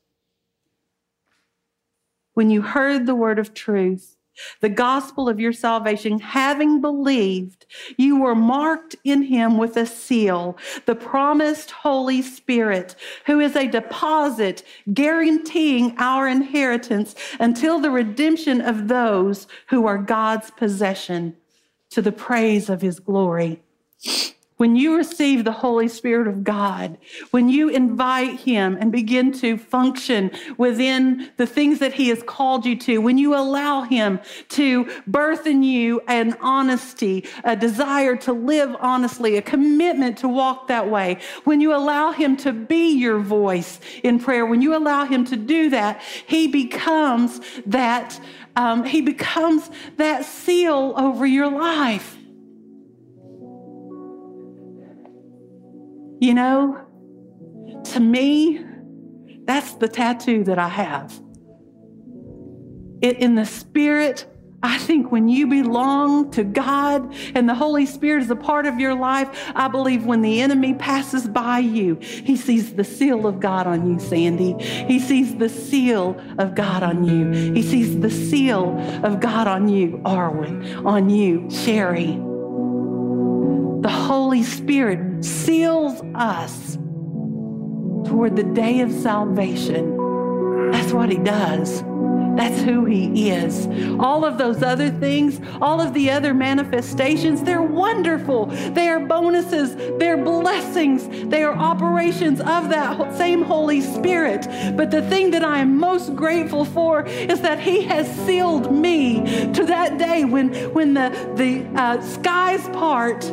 when 2.35 2.51
you 2.51 2.63
heard 2.63 3.07
the 3.07 3.15
word 3.15 3.39
of 3.39 3.55
truth, 3.55 4.17
the 4.61 4.69
gospel 4.69 5.29
of 5.29 5.41
your 5.41 5.53
salvation, 5.53 6.19
having 6.19 6.81
believed, 6.81 7.67
you 7.99 8.21
were 8.21 8.35
marked 8.35 8.97
in 9.05 9.23
him 9.23 9.59
with 9.59 9.77
a 9.77 9.87
seal, 9.87 10.57
the 10.87 10.95
promised 10.95 11.71
Holy 11.71 12.23
Spirit, 12.23 12.97
who 13.27 13.41
is 13.41 13.57
a 13.57 13.67
deposit 13.67 14.63
guaranteeing 14.95 15.95
our 15.99 16.27
inheritance 16.29 17.15
until 17.39 17.81
the 17.81 17.91
redemption 17.91 18.61
of 18.61 18.89
those 18.89 19.47
who 19.69 19.87
are 19.87 19.99
God's 19.99 20.51
possession 20.51 21.37
to 21.91 22.01
the 22.01 22.13
praise 22.13 22.71
of 22.71 22.81
his 22.81 23.01
glory. 23.01 23.61
When 24.61 24.77
you 24.77 24.95
receive 24.95 25.45
the 25.45 25.53
Holy 25.53 25.89
Spirit 25.89 26.29
of 26.29 26.45
God, 26.45 26.99
when 27.31 27.49
you 27.49 27.71
invite 27.71 28.41
Him 28.41 28.77
and 28.79 28.93
begin 28.93 29.33
to 29.39 29.57
function 29.57 30.31
within 30.59 31.31
the 31.39 31.47
things 31.47 31.79
that 31.79 31.95
He 31.95 32.11
has 32.11 32.23
called 32.23 32.67
you 32.67 32.77
to, 32.81 32.99
when 32.99 33.17
you 33.17 33.35
allow 33.35 33.85
Him 33.85 34.21
to 34.51 34.87
birth 35.07 35.47
in 35.47 35.63
you 35.63 36.03
an 36.09 36.37
honesty, 36.43 37.25
a 37.43 37.57
desire 37.57 38.17
to 38.17 38.35
live 38.35 38.77
honestly, 38.81 39.39
a 39.39 39.43
commitment 39.43 40.19
to 40.19 40.29
walk 40.29 40.69
that 40.69 40.91
way, 40.91 41.17
when 41.45 41.63
you 41.63 41.75
allow 41.75 42.13
Him 42.13 42.37
to 42.37 42.53
be 42.53 42.93
your 42.93 43.19
voice 43.19 43.81
in 44.03 44.19
prayer, 44.19 44.45
when 44.45 44.61
you 44.61 44.77
allow 44.77 45.07
Him 45.07 45.25
to 45.25 45.37
do 45.37 45.71
that, 45.71 46.03
He 46.27 46.49
becomes 46.49 47.41
that. 47.65 48.21
Um, 48.57 48.85
he 48.85 49.01
becomes 49.01 49.71
that 49.97 50.25
seal 50.25 50.93
over 50.97 51.25
your 51.25 51.49
life. 51.49 52.20
You 56.21 56.35
know, 56.35 56.87
to 57.93 58.01
me, 58.01 58.65
that's 59.45 59.75
the 59.75 59.89
tattoo 59.89 60.45
that 60.45 60.59
I 60.59 60.69
have. 60.69 61.19
It, 63.01 63.19
in 63.19 63.35
the 63.35 63.47
spirit, 63.47 64.27
I 64.63 64.77
think 64.77 65.11
when 65.11 65.31
you 65.31 65.47
belong 65.47 66.31
to 66.33 66.45
God 66.45 67.15
and 67.35 67.49
the 67.49 67.55
Holy 67.55 67.87
Spirit 67.87 68.23
is 68.23 68.31
a 68.31 68.37
part 68.37 68.67
of 68.67 68.79
your 68.79 68.95
life, 68.95 69.51
I 69.55 69.69
believe 69.69 70.05
when 70.05 70.21
the 70.21 70.43
enemy 70.43 70.75
passes 70.75 71.27
by 71.27 71.61
you, 71.61 71.95
he 71.95 72.37
sees 72.37 72.75
the 72.75 72.85
seal 72.85 73.27
of 73.27 73.41
God 73.41 73.67
on 73.67 73.91
you, 73.91 73.99
Sandy. 73.99 74.53
He 74.63 75.01
sees 75.01 75.35
the 75.37 75.49
seal 75.49 76.21
of 76.39 76.55
God 76.55 76.83
on 76.83 77.05
you. 77.05 77.55
He 77.55 77.63
sees 77.63 77.99
the 77.99 78.11
seal 78.11 78.79
of 79.03 79.21
God 79.21 79.47
on 79.47 79.69
you, 79.71 80.03
Arwen, 80.05 80.85
on 80.85 81.09
you, 81.09 81.49
Sherry. 81.51 82.21
Holy 84.31 84.45
Spirit 84.45 85.25
seals 85.25 86.01
us 86.15 86.77
toward 88.09 88.37
the 88.37 88.45
day 88.45 88.79
of 88.79 88.93
salvation. 88.93 90.71
That's 90.71 90.93
what 90.93 91.11
He 91.11 91.19
does. 91.19 91.83
That's 92.37 92.63
who 92.63 92.85
He 92.85 93.31
is. 93.31 93.67
All 93.99 94.25
of 94.25 94.39
those 94.39 94.63
other 94.63 94.89
things, 94.89 95.41
all 95.61 95.81
of 95.81 95.95
the 95.95 96.13
other 96.13 96.33
manifestations, 96.33 97.43
they're 97.43 97.61
wonderful. 97.61 98.47
They 98.47 98.89
are 98.89 99.01
bonuses, 99.01 99.75
they're 99.99 100.17
blessings, 100.17 101.09
they 101.29 101.43
are 101.43 101.57
operations 101.57 102.39
of 102.39 102.69
that 102.69 103.17
same 103.17 103.43
Holy 103.43 103.81
Spirit. 103.81 104.47
But 104.77 104.93
the 104.93 105.03
thing 105.11 105.33
that 105.33 105.43
I 105.43 105.59
am 105.59 105.77
most 105.77 106.15
grateful 106.15 106.65
for 106.65 107.05
is 107.05 107.41
that 107.41 107.59
He 107.59 107.83
has 107.83 108.09
sealed 108.25 108.73
me 108.73 109.25
to 109.55 109.65
that 109.65 109.99
day 109.99 110.25
when, 110.25 110.55
when 110.73 110.95
the, 110.95 111.09
the 111.35 111.67
uh, 111.75 112.01
skies 112.01 112.63
part 112.69 113.29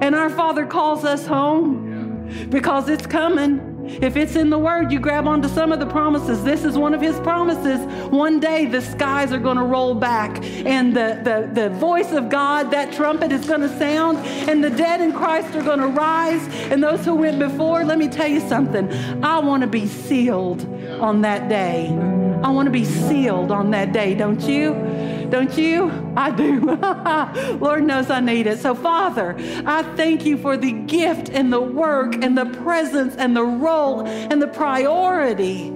and 0.00 0.14
our 0.14 0.30
Father 0.30 0.66
calls 0.66 1.04
us 1.04 1.26
home 1.26 2.48
because 2.50 2.88
it's 2.88 3.06
coming. 3.06 3.70
If 3.86 4.16
it's 4.16 4.34
in 4.34 4.48
the 4.48 4.58
Word, 4.58 4.90
you 4.90 4.98
grab 4.98 5.26
onto 5.28 5.48
some 5.48 5.70
of 5.70 5.78
the 5.78 5.86
promises. 5.86 6.42
This 6.42 6.64
is 6.64 6.76
one 6.78 6.94
of 6.94 7.00
His 7.00 7.18
promises. 7.20 7.80
One 8.10 8.40
day 8.40 8.64
the 8.64 8.80
skies 8.80 9.30
are 9.30 9.38
going 9.38 9.58
to 9.58 9.62
roll 9.62 9.94
back, 9.94 10.42
and 10.42 10.96
the, 10.96 11.20
the, 11.22 11.50
the 11.52 11.68
voice 11.68 12.12
of 12.12 12.30
God, 12.30 12.70
that 12.70 12.94
trumpet, 12.94 13.30
is 13.30 13.46
going 13.46 13.60
to 13.60 13.78
sound, 13.78 14.18
and 14.48 14.64
the 14.64 14.70
dead 14.70 15.00
in 15.02 15.12
Christ 15.12 15.54
are 15.54 15.62
going 15.62 15.80
to 15.80 15.88
rise. 15.88 16.42
And 16.70 16.82
those 16.82 17.04
who 17.04 17.14
went 17.14 17.38
before, 17.38 17.84
let 17.84 17.98
me 17.98 18.08
tell 18.08 18.28
you 18.28 18.40
something. 18.48 18.90
I 19.22 19.38
want 19.40 19.60
to 19.60 19.66
be 19.66 19.86
sealed 19.86 20.64
on 21.00 21.20
that 21.22 21.48
day. 21.48 21.88
I 22.42 22.50
want 22.50 22.66
to 22.66 22.72
be 22.72 22.84
sealed 22.84 23.50
on 23.50 23.70
that 23.72 23.92
day, 23.92 24.14
don't 24.14 24.40
you? 24.42 24.72
Don't 25.34 25.58
you? 25.58 25.90
I 26.16 26.30
do. 26.30 26.60
Lord 27.58 27.82
knows 27.82 28.08
I 28.08 28.20
need 28.20 28.46
it. 28.46 28.60
So, 28.60 28.72
Father, 28.72 29.34
I 29.66 29.82
thank 29.96 30.24
you 30.24 30.38
for 30.38 30.56
the 30.56 30.70
gift 30.70 31.28
and 31.28 31.52
the 31.52 31.60
work 31.60 32.14
and 32.22 32.38
the 32.38 32.44
presence 32.62 33.16
and 33.16 33.36
the 33.36 33.42
role 33.42 34.06
and 34.06 34.40
the 34.40 34.46
priority 34.46 35.72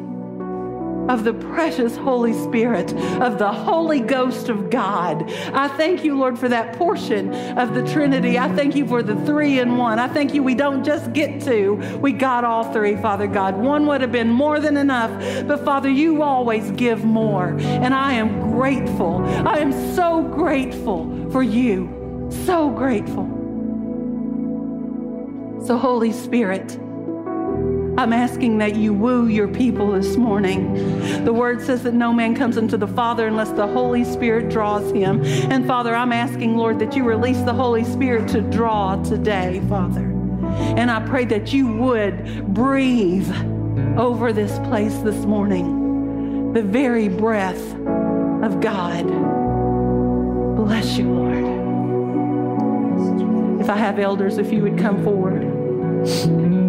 of 1.09 1.25
the 1.25 1.33
precious 1.33 1.97
Holy 1.97 2.33
Spirit, 2.33 2.93
of 3.21 3.39
the 3.39 3.51
Holy 3.51 4.01
Ghost 4.01 4.49
of 4.49 4.71
God. 4.71 5.31
I 5.53 5.69
thank 5.69 6.05
you, 6.05 6.19
Lord, 6.19 6.39
for 6.39 6.49
that 6.49 6.77
portion 6.77 7.33
of 7.59 7.75
the 7.75 7.83
Trinity. 7.87 8.39
I 8.39 8.55
thank 8.55 8.75
you 8.75 8.87
for 8.87 9.03
the 9.03 9.17
three 9.25 9.59
in 9.61 9.77
one. 9.77 9.99
I 9.99 10.09
thank 10.09 10.35
you 10.35 10.43
we 10.43 10.55
don't 10.55 10.85
just 10.85 11.13
get 11.13 11.41
two, 11.43 11.75
we 12.01 12.13
got 12.13 12.45
all 12.45 12.73
three, 12.73 12.97
Father 12.97 13.27
God. 13.27 13.57
One 13.57 13.87
would 13.87 14.01
have 14.01 14.13
been 14.13 14.31
more 14.31 14.61
than 14.61 14.77
enough, 14.77 15.11
but 15.47 15.65
Father, 15.65 15.89
you 15.89 16.23
always 16.23 16.71
give 16.73 17.05
more. 17.05 17.57
And 17.59 17.95
I 17.95 18.15
am 18.15 18.53
grateful. 18.53 19.25
I 19.47 19.59
am 19.59 19.73
so 19.95 20.23
grateful 20.23 21.31
for 21.31 21.43
you. 21.43 22.29
So 22.47 22.71
grateful. 22.71 23.39
So, 25.65 25.77
Holy 25.77 26.13
Spirit, 26.13 26.79
I'm 27.99 28.13
asking 28.13 28.59
that 28.59 28.77
you 28.77 28.95
woo 28.95 29.27
your 29.27 29.49
people 29.49 29.91
this 29.91 30.17
morning. 30.17 31.25
The 31.25 31.33
word 31.33 31.61
says 31.61 31.83
that 31.83 31.95
no 31.95 32.13
man 32.13 32.37
comes 32.37 32.57
unto 32.57 32.77
the 32.77 32.87
Father 32.87 33.27
unless 33.27 33.51
the 33.51 33.67
Holy 33.67 34.05
Spirit 34.05 34.51
draws 34.51 34.93
him. 34.93 35.25
And 35.51 35.67
Father, 35.67 35.97
I'm 35.97 36.13
asking, 36.13 36.57
Lord, 36.57 36.79
that 36.79 36.95
you 36.95 37.03
release 37.03 37.41
the 37.41 37.53
Holy 37.53 37.83
Spirit 37.83 38.29
to 38.29 38.41
draw 38.41 39.03
today, 39.03 39.61
Father. 39.69 40.05
And 40.79 40.93
I 40.93 41.05
pray 41.09 41.25
that 41.25 41.53
you 41.53 41.73
would 41.73 42.55
breathe 42.55 43.29
over 43.99 44.33
this 44.33 44.61
place 44.69 44.97
this 44.99 45.27
morning 45.27 46.53
the 46.53 46.63
very 46.63 47.09
breath 47.09 47.75
of 48.45 48.61
God. 48.61 49.09
Bless 50.55 50.97
you, 50.97 51.11
Lord. 51.13 51.45
If 53.61 53.69
I 53.69 53.77
have 53.77 53.99
elders, 53.99 54.39
if 54.39 54.53
you 54.53 54.63
would 54.63 54.79
come 54.79 55.03
forward. 55.03 55.48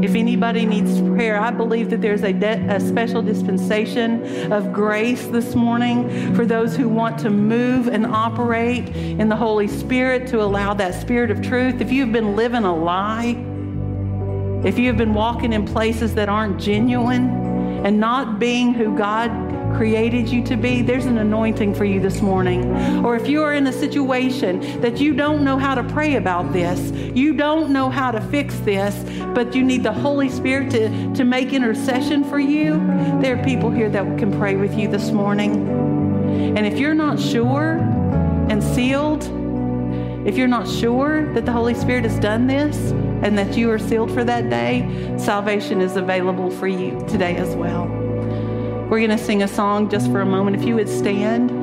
If 0.03 0.15
anybody 0.15 0.65
needs 0.65 1.01
prayer, 1.01 1.39
I 1.39 1.51
believe 1.51 1.89
that 1.89 2.01
there's 2.01 2.23
a, 2.23 2.33
de- 2.33 2.65
a, 2.73 2.79
special 2.79 3.21
dispensation 3.21 4.51
of 4.51 4.71
grace 4.71 5.27
this 5.27 5.55
morning 5.55 6.33
for 6.35 6.45
those 6.45 6.75
who 6.75 6.87
want 6.87 7.19
to 7.19 7.29
move 7.29 7.87
and 7.87 8.05
operate 8.05 8.87
in 8.95 9.29
the 9.29 9.35
Holy 9.35 9.67
Spirit 9.67 10.25
to 10.27 10.41
allow 10.41 10.73
that 10.73 10.99
spirit 10.99 11.31
of 11.31 11.41
truth. 11.41 11.81
If 11.81 11.91
you've 11.91 12.11
been 12.11 12.35
living 12.35 12.63
a 12.63 12.75
lie, 12.75 13.35
if 14.65 14.79
you 14.79 14.87
have 14.87 14.97
been 14.97 15.13
walking 15.13 15.53
in 15.53 15.65
places 15.65 16.15
that 16.15 16.29
aren't 16.29 16.59
genuine 16.59 17.29
and 17.85 17.99
not 17.99 18.39
being 18.39 18.73
who 18.73 18.97
God 18.97 19.48
created 19.75 20.29
you 20.29 20.43
to 20.43 20.57
be, 20.57 20.81
there's 20.81 21.05
an 21.05 21.17
anointing 21.17 21.73
for 21.73 21.85
you 21.85 21.99
this 21.99 22.21
morning. 22.21 22.65
Or 23.05 23.15
if 23.15 23.27
you 23.27 23.43
are 23.43 23.53
in 23.53 23.67
a 23.67 23.73
situation 23.73 24.81
that 24.81 24.99
you 24.99 25.13
don't 25.13 25.43
know 25.43 25.57
how 25.57 25.75
to 25.75 25.83
pray 25.83 26.15
about 26.15 26.51
this, 26.53 26.91
you 27.15 27.33
don't 27.33 27.71
know 27.71 27.89
how 27.89 28.11
to 28.11 28.21
fix 28.21 28.57
this, 28.59 28.95
but 29.33 29.55
you 29.55 29.63
need 29.63 29.83
the 29.83 29.93
Holy 29.93 30.29
Spirit 30.29 30.71
to, 30.71 31.13
to 31.13 31.23
make 31.23 31.53
intercession 31.53 32.23
for 32.23 32.39
you, 32.39 32.77
there 33.21 33.39
are 33.39 33.43
people 33.43 33.69
here 33.69 33.89
that 33.89 34.17
can 34.17 34.37
pray 34.37 34.55
with 34.55 34.77
you 34.77 34.87
this 34.87 35.11
morning. 35.11 35.67
And 36.57 36.65
if 36.65 36.77
you're 36.77 36.93
not 36.93 37.19
sure 37.19 37.77
and 38.49 38.63
sealed, 38.63 39.23
if 40.27 40.37
you're 40.37 40.47
not 40.47 40.67
sure 40.67 41.33
that 41.33 41.45
the 41.45 41.51
Holy 41.51 41.73
Spirit 41.73 42.03
has 42.03 42.19
done 42.19 42.47
this 42.47 42.91
and 43.23 43.37
that 43.37 43.57
you 43.57 43.71
are 43.71 43.79
sealed 43.79 44.11
for 44.11 44.23
that 44.23 44.49
day, 44.49 45.15
salvation 45.17 45.81
is 45.81 45.95
available 45.95 46.49
for 46.51 46.67
you 46.67 46.99
today 47.07 47.35
as 47.37 47.55
well. 47.55 47.98
We're 48.89 48.97
going 48.97 49.11
to 49.11 49.23
sing 49.23 49.43
a 49.43 49.47
song 49.47 49.87
just 49.87 50.11
for 50.11 50.19
a 50.19 50.25
moment. 50.25 50.55
If 50.55 50.63
you 50.63 50.73
would 50.73 50.89
stand. 50.89 51.58